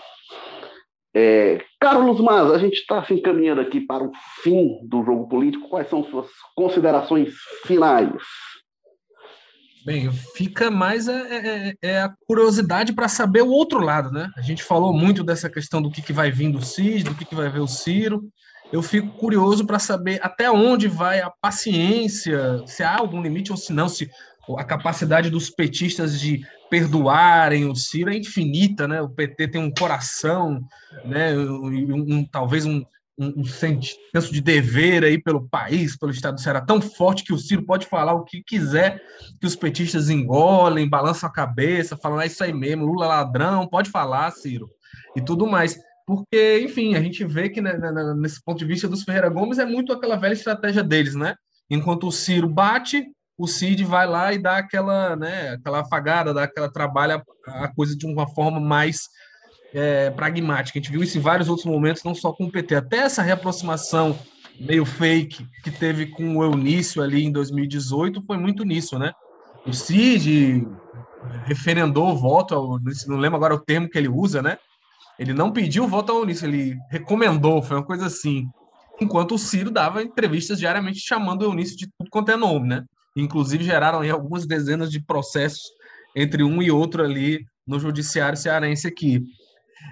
[1.14, 4.12] É, Carlos Mas, a gente está se encaminhando aqui para o
[4.42, 5.68] fim do jogo político.
[5.68, 7.34] Quais são suas considerações
[7.66, 8.22] finais?
[9.84, 14.30] Bem, fica mais é, é, é, é a curiosidade para saber o outro lado, né?
[14.36, 17.24] A gente falou muito dessa questão do que, que vai vir do CIS, do que,
[17.24, 18.22] que vai ver o Ciro.
[18.72, 23.58] Eu fico curioso para saber até onde vai a paciência, se há algum limite ou
[23.58, 24.08] se não, se
[24.56, 29.02] a capacidade dos petistas de perdoarem o Ciro é infinita, né?
[29.02, 30.60] O PT tem um coração,
[31.04, 31.36] né?
[31.36, 32.84] Um, um talvez um,
[33.18, 33.96] um, um, senso
[34.32, 37.86] de dever aí pelo país, pelo Estado do Ceará, tão forte que o Ciro pode
[37.86, 39.00] falar o que quiser,
[39.40, 43.90] que os petistas engolem, balançam a cabeça, falam, é isso aí mesmo, Lula ladrão, pode
[43.90, 44.70] falar, Ciro,
[45.16, 45.78] e tudo mais.
[46.06, 47.78] Porque, enfim, a gente vê que né,
[48.16, 51.36] nesse ponto de vista dos Ferreira Gomes é muito aquela velha estratégia deles, né?
[51.70, 53.06] Enquanto o Ciro bate,
[53.38, 57.96] o Cid vai lá e dá aquela, né, aquela afagada, dá aquela trabalha a coisa
[57.96, 59.00] de uma forma mais
[59.74, 60.78] é, pragmática.
[60.78, 62.74] A gente viu isso em vários outros momentos, não só com o PT.
[62.74, 64.18] Até essa reaproximação
[64.60, 69.12] meio fake que teve com o Eunício ali em 2018 foi muito nisso, né?
[69.66, 70.66] O Cid
[71.44, 74.58] referendou o voto, não lembro agora o termo que ele usa, né?
[75.18, 78.48] Ele não pediu o voto ao Eunício, ele recomendou, foi uma coisa assim.
[79.00, 82.84] Enquanto o Ciro dava entrevistas diariamente chamando o Eunício de tudo quanto é nome, né?
[83.16, 85.62] Inclusive geraram aí algumas dezenas de processos
[86.14, 89.22] entre um e outro ali no judiciário cearense aqui.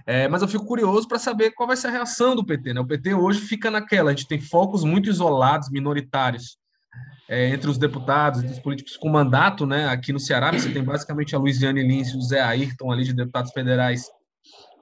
[0.07, 2.75] É, mas eu fico curioso para saber qual vai ser a reação do PT.
[2.75, 2.81] Né?
[2.81, 6.59] O PT hoje fica naquela, a gente tem focos muito isolados, minoritários,
[7.29, 9.89] é, entre os deputados, entre os políticos com mandato, né?
[9.89, 13.13] Aqui no Ceará, você tem basicamente a Luiziane Lins e o Zé Ayrton ali de
[13.13, 14.07] deputados federais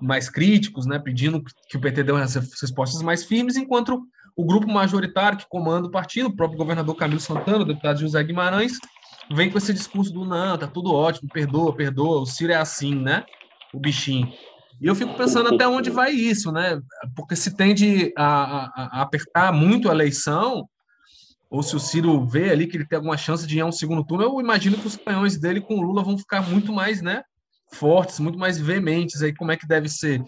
[0.01, 0.99] mais críticos, né?
[0.99, 4.03] Pedindo que o PT dê umas respostas mais firmes, enquanto
[4.35, 8.23] o grupo majoritário que comanda o partido, o próprio governador Camilo Santana, o deputado José
[8.23, 8.79] Guimarães,
[9.31, 12.95] vem com esse discurso do não, tá tudo ótimo, perdoa, perdoa, o Ciro é assim,
[12.95, 13.27] né?
[13.75, 14.33] O bichinho.
[14.81, 16.81] E eu fico pensando até onde vai isso, né?
[17.17, 20.69] Porque se tende a, a, a apertar muito a eleição,
[21.51, 23.73] ou se o Ciro vê ali que ele tem alguma chance de ir a um
[23.73, 27.03] segundo turno, eu imagino que os canhões dele com o Lula vão ficar muito mais,
[27.03, 27.23] né?
[27.73, 30.23] Fortes, muito mais veementes aí, como é que deve ser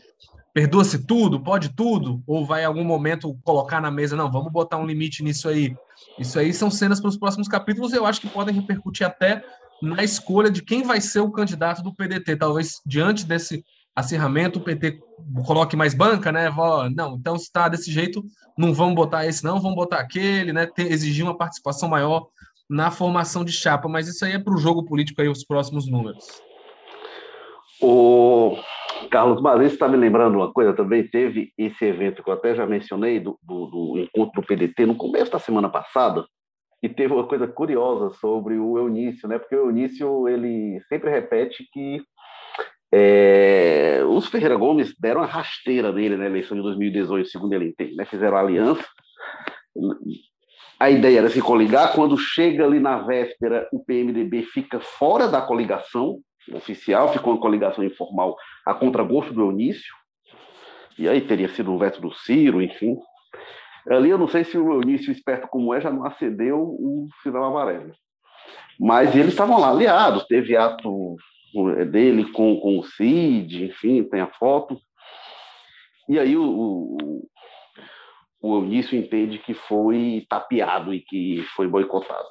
[0.53, 4.79] perdoa-se tudo, pode tudo, ou vai em algum momento colocar na mesa, não, vamos botar
[4.79, 5.75] um limite nisso aí.
[6.19, 9.45] Isso aí são cenas para os próximos capítulos, eu acho que podem repercutir até
[9.81, 12.37] na escolha de quem vai ser o candidato do PDT.
[12.37, 13.65] Talvez diante desse
[13.95, 14.99] acirramento o PT
[15.47, 16.51] coloque mais banca, né?
[16.95, 18.23] Não, então se está desse jeito,
[18.57, 20.69] não vamos botar esse, não, vamos botar aquele, né?
[20.79, 22.27] exigir uma participação maior
[22.69, 25.91] na formação de chapa, mas isso aí é para o jogo político aí, os próximos
[25.91, 26.25] números.
[27.83, 28.57] O
[29.11, 31.09] Carlos Maris está me lembrando uma coisa também.
[31.09, 34.95] Teve esse evento que eu até já mencionei, do, do, do, encontro do PDT, no
[34.95, 36.25] começo da semana passada,
[36.83, 39.39] e teve uma coisa curiosa sobre o Eunício, né?
[39.39, 42.03] Porque o Eunício ele sempre repete que
[42.93, 47.95] é, os Ferreira Gomes deram a rasteira nele na eleição de 2018, segundo ele entende,
[47.95, 48.05] né?
[48.05, 48.85] Fizeram aliança.
[50.79, 51.93] A ideia era se coligar.
[51.93, 56.19] Quando chega ali na véspera, o PMDB fica fora da coligação
[56.53, 58.37] oficial, ficou uma coligação informal
[58.67, 59.95] a contragosto do Eunício.
[60.99, 62.97] E aí teria sido o veto do Ciro, enfim.
[63.89, 67.45] Ali eu não sei se o Eunício, esperto como é, já não acendeu o sinal
[67.45, 67.93] amarelo.
[68.79, 71.30] Mas eles estavam lá aliados, teve ato é,
[71.91, 74.81] dele com, com o Cid, enfim, tem a foto.
[76.09, 77.29] E aí o, o,
[78.41, 82.29] o Eunício entende que foi tapeado e que foi boicotado.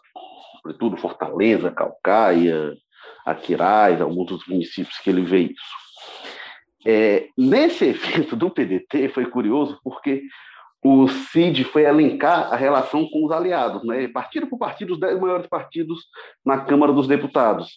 [0.58, 2.74] Sobretudo Fortaleza, Calcaia,
[3.26, 5.90] Aquiraz, alguns dos municípios que ele vê isso.
[6.86, 10.24] É, nesse evento do PDT foi curioso porque
[10.84, 14.08] o Cid foi elencar a relação com os aliados, né?
[14.08, 16.06] partido por partido, os dez maiores partidos
[16.46, 17.70] na Câmara dos Deputados.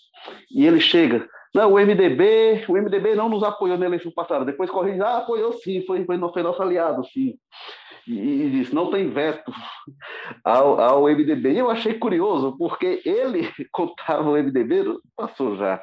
[0.50, 4.70] E ele chega, não, o MDB, o MDB não nos apoiou na eleição passada, depois
[4.70, 7.34] corrige, ah, apoiou sim, foi, foi, foi nosso aliado, sim.
[8.06, 9.52] E, e disse, não tem veto
[10.44, 11.52] ao, ao MDB.
[11.52, 15.82] E eu achei curioso, porque ele contava o MDB, passou já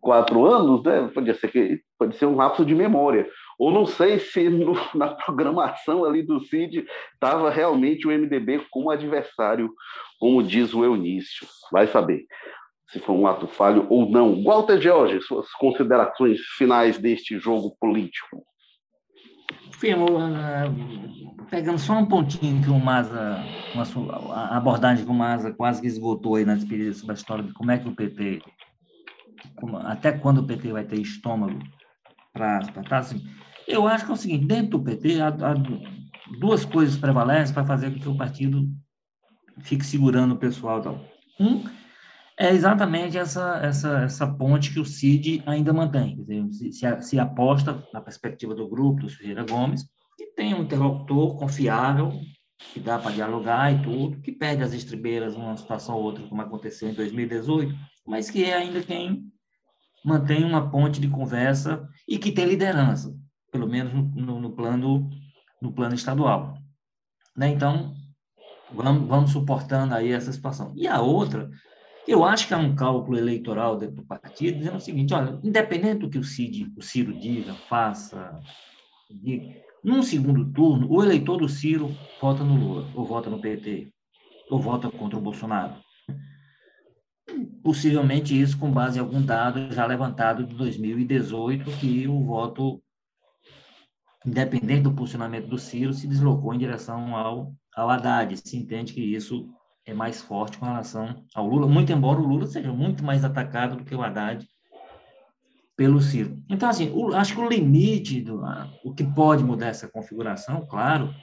[0.00, 1.10] quatro anos, né?
[1.12, 3.28] Podia ser que pode ser um lapso de memória.
[3.58, 8.90] Ou não sei se no, na programação ali do CID estava realmente o MDB como
[8.90, 9.72] adversário,
[10.18, 11.46] como diz o Eunício.
[11.72, 12.26] Vai saber
[12.88, 14.42] se foi um ato falho ou não.
[14.42, 18.44] Walter George, suas considerações finais deste jogo político.
[19.72, 20.06] Firmo,
[21.50, 23.42] pegando só um pontinho que o Maza,
[24.32, 27.52] a abordagem que o Maza quase que esgotou aí na despedida sobre a história de
[27.52, 28.42] como é que o PT,
[29.84, 31.58] até quando o PT vai ter estômago
[32.32, 33.22] para estar tá assim,
[33.66, 35.54] eu acho que é o seguinte, dentro do PT, há, há
[36.38, 38.68] duas coisas prevalecem para fazer com que o partido
[39.60, 41.04] fique segurando o pessoal.
[41.40, 41.64] Um
[42.38, 46.16] é exatamente essa, essa, essa ponte que o CID ainda mantém.
[46.16, 49.84] Dizer, se, se, aposta na perspectiva do grupo, do Ferreira Gomes,
[50.18, 52.12] que tem um interlocutor confiável,
[52.72, 56.42] que dá para dialogar e tudo, que perde as estribeiras numa situação ou outra, como
[56.42, 57.74] aconteceu em 2018,
[58.06, 59.24] mas que é ainda quem
[60.04, 63.14] mantém uma ponte de conversa e que tem liderança
[63.56, 65.08] pelo menos no, no plano
[65.62, 66.58] no plano estadual.
[67.34, 67.48] Né?
[67.48, 67.94] Então,
[68.70, 70.74] vamos, vamos suportando aí essa situação.
[70.76, 71.50] E a outra,
[72.06, 76.00] eu acho que é um cálculo eleitoral dentro do partido, dizendo o seguinte, olha, independente
[76.00, 78.38] do que o, Cid, o Ciro diga, faça,
[79.10, 81.90] diga, num segundo turno, o eleitor do Ciro
[82.20, 83.88] vota no Lula, ou vota no PT,
[84.50, 85.74] ou vota contra o Bolsonaro.
[87.62, 92.82] Possivelmente isso com base em algum dado já levantado de 2018, que o voto
[94.26, 98.36] independente do posicionamento do Ciro, se deslocou em direção ao, ao Haddad.
[98.36, 99.48] Se entende que isso
[99.86, 103.76] é mais forte com relação ao Lula, muito embora o Lula seja muito mais atacado
[103.76, 104.46] do que o Haddad
[105.76, 106.42] pelo Ciro.
[106.50, 108.42] Então, assim, o, acho que o limite, do,
[108.84, 111.14] o que pode mudar essa configuração, claro,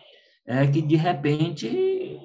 [0.45, 2.19] é que, de repente,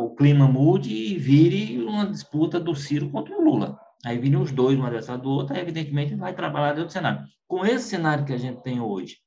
[0.00, 3.78] o clima mude e vire uma disputa do Ciro contra o Lula.
[4.06, 7.26] Aí viram os dois, um adversário do outro, aí, evidentemente, vai trabalhar dentro do cenário.
[7.44, 9.18] Com esse cenário que a gente tem hoje,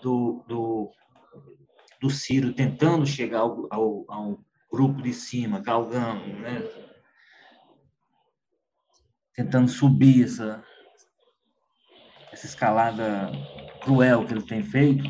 [0.00, 0.90] do, do,
[2.00, 4.38] do Ciro tentando chegar ao, ao, ao
[4.72, 6.62] grupo de cima, galgando, né?
[9.34, 10.64] tentando subir essa,
[12.32, 13.30] essa escalada
[13.82, 15.04] cruel que ele tem feito,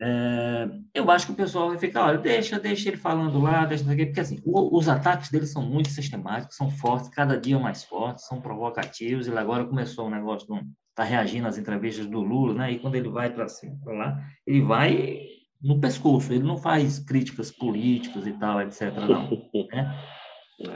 [0.00, 3.84] é, eu acho que o pessoal vai ficar, olha, deixa, deixa ele falando lá, deixa
[3.84, 8.26] porque assim, o, os ataques dele são muito sistemáticos, são fortes, cada dia mais fortes,
[8.26, 10.60] são provocativos, e agora começou o negócio de
[10.94, 13.46] tá reagindo às entrevistas do Lula, né, e quando ele vai para
[13.86, 15.20] lá, ele vai
[15.60, 19.28] no pescoço, ele não faz críticas políticas e tal, etc, não,
[19.72, 20.04] né?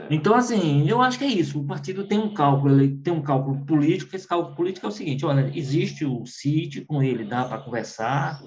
[0.09, 1.59] Então, assim, eu acho que é isso.
[1.59, 4.15] O partido tem um cálculo, ele tem um cálculo político.
[4.15, 8.41] Esse cálculo político é o seguinte: olha, existe o CIT, com ele dá para conversar,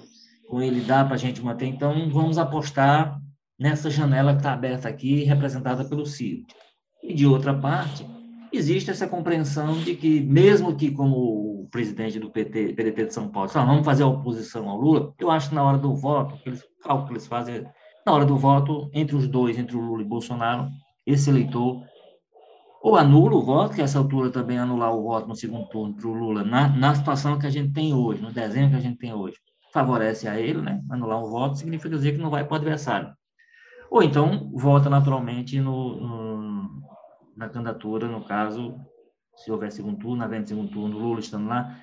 [0.47, 1.67] com ele dá para a gente manter.
[1.67, 3.19] Então, vamos apostar
[3.59, 6.43] nessa janela que está aberta aqui, representada pelo Ciro.
[7.03, 8.05] E, de outra parte,
[8.51, 13.29] existe essa compreensão de que, mesmo que como o presidente do PT, PDT de São
[13.29, 16.35] Paulo, fala, vamos fazer a oposição ao Lula, eu acho que na hora do voto,
[16.35, 17.65] aqueles cálculos que eles fazem,
[18.05, 20.69] na hora do voto, entre os dois, entre o Lula e Bolsonaro,
[21.05, 21.83] esse eleitor
[22.81, 26.07] ou anula o voto, que essa altura também anular o voto no segundo turno para
[26.07, 28.97] o Lula, na, na situação que a gente tem hoje, no desenho que a gente
[28.97, 29.35] tem hoje,
[29.77, 30.81] favorece a ele, né?
[30.89, 33.13] Anular um voto significa dizer que não vai para o adversário.
[33.91, 36.81] Ou então vota naturalmente no, no,
[37.35, 38.75] na candidatura, no caso,
[39.35, 41.79] se houver segundo turno, havendo segundo turno, Lula estando lá,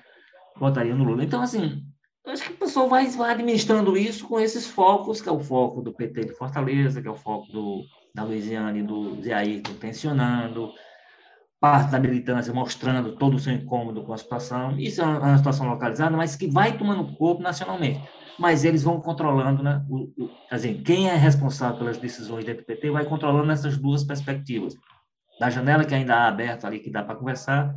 [0.57, 1.23] votaria no Lula.
[1.23, 1.85] Então, assim,
[2.27, 5.81] acho que o pessoal vai, vai administrando isso com esses focos, que é o foco
[5.81, 7.81] do PT de Fortaleza, que é o foco do,
[8.13, 10.73] da Louisiana e do Zé Ayrton tensionando,
[11.65, 14.77] parte da militância mostrando todo o seu incômodo com a situação.
[14.77, 18.07] Isso é uma, situação localizada, mas que vai tomando corpo nacionalmente.
[18.37, 19.83] Mas eles vão controlando, né?
[19.89, 24.75] O, o, assim, quem é responsável pelas decisões do PT vai controlando essas duas perspectivas.
[25.39, 27.75] Da janela que ainda há aberta ali, que dá para conversar,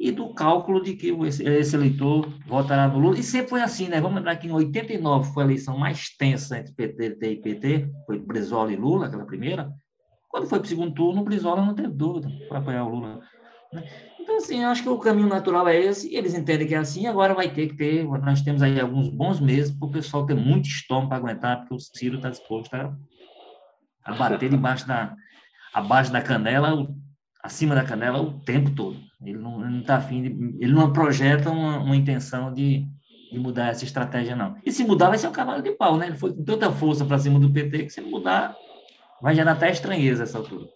[0.00, 3.18] e do cálculo de que esse, esse, eleitor votará no Lula.
[3.18, 4.00] E sempre foi assim, né?
[4.00, 8.18] Vamos lembrar que em 89 foi a eleição mais tensa entre PT e PT, foi
[8.18, 9.70] Brizola e Lula, aquela primeira.
[10.34, 13.20] Quando foi para o segundo turno, o Brizola não teve dúvida para apoiar o Lula.
[13.72, 13.84] Né?
[14.18, 17.06] Então, assim, eu acho que o caminho natural é esse, eles entendem que é assim,
[17.06, 20.34] agora vai ter que ter, nós temos aí alguns bons meses para o pessoal ter
[20.34, 22.92] muito estômago para aguentar, porque o Ciro está disposto a,
[24.04, 25.14] a bater debaixo da,
[25.72, 26.84] abaixo da canela,
[27.40, 28.98] acima da canela o tempo todo.
[29.24, 30.28] Ele não está afim, de,
[30.58, 32.84] ele não projeta uma, uma intenção de,
[33.30, 34.56] de, mudar essa estratégia, não.
[34.66, 36.08] E se mudar, vai ser um cavalo de pau, né?
[36.08, 38.56] Ele foi com tanta força para cima do PT que se mudar,
[39.24, 40.66] vai gerar até estranheza essa altura.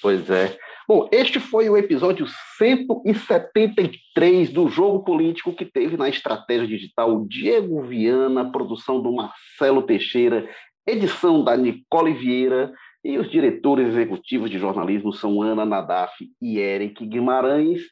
[0.00, 0.56] Pois é.
[0.88, 2.26] Bom, este foi o episódio
[2.56, 10.48] 173 do Jogo Político que teve na estratégia digital Diego Viana, produção do Marcelo Teixeira,
[10.86, 12.72] edição da Nicole Vieira
[13.04, 17.82] e os diretores executivos de jornalismo são Ana Nadaf e Eric Guimarães.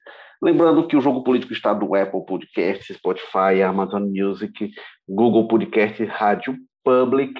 [0.42, 4.70] Lembrando que o Jogo Político está do Apple Podcasts, Spotify, Amazon Music,
[5.06, 7.38] Google Podcasts, Rádio Public.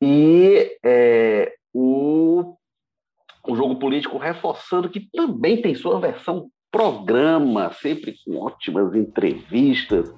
[0.00, 2.54] E é, o,
[3.46, 10.14] o Jogo Político reforçando que também tem sua versão programa, sempre com ótimas entrevistas,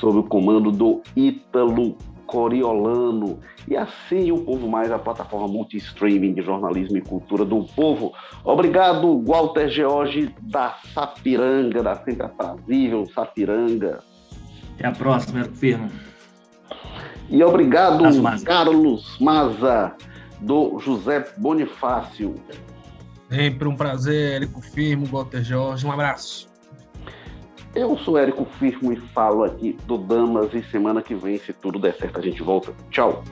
[0.00, 1.96] sob o comando do Ítalo
[2.26, 3.38] Coriolano.
[3.68, 8.12] E assim o Povo Mais, a plataforma multi-streaming de jornalismo e cultura do povo.
[8.44, 14.02] Obrigado, Walter George, da Sapiranga, da sempre aprazível Sapiranga.
[14.74, 15.88] Até a próxima, Firmo.
[17.28, 18.02] E obrigado,
[18.44, 19.94] Carlos Maza,
[20.40, 22.34] do José Bonifácio.
[23.28, 25.86] Sempre um prazer, Érico Firmo, Walter Jorge.
[25.86, 26.48] Um abraço.
[27.74, 31.78] Eu sou Érico Firmo e falo aqui do Damas e semana que vem, se tudo
[31.78, 32.72] der certo, a gente volta.
[32.90, 33.24] Tchau!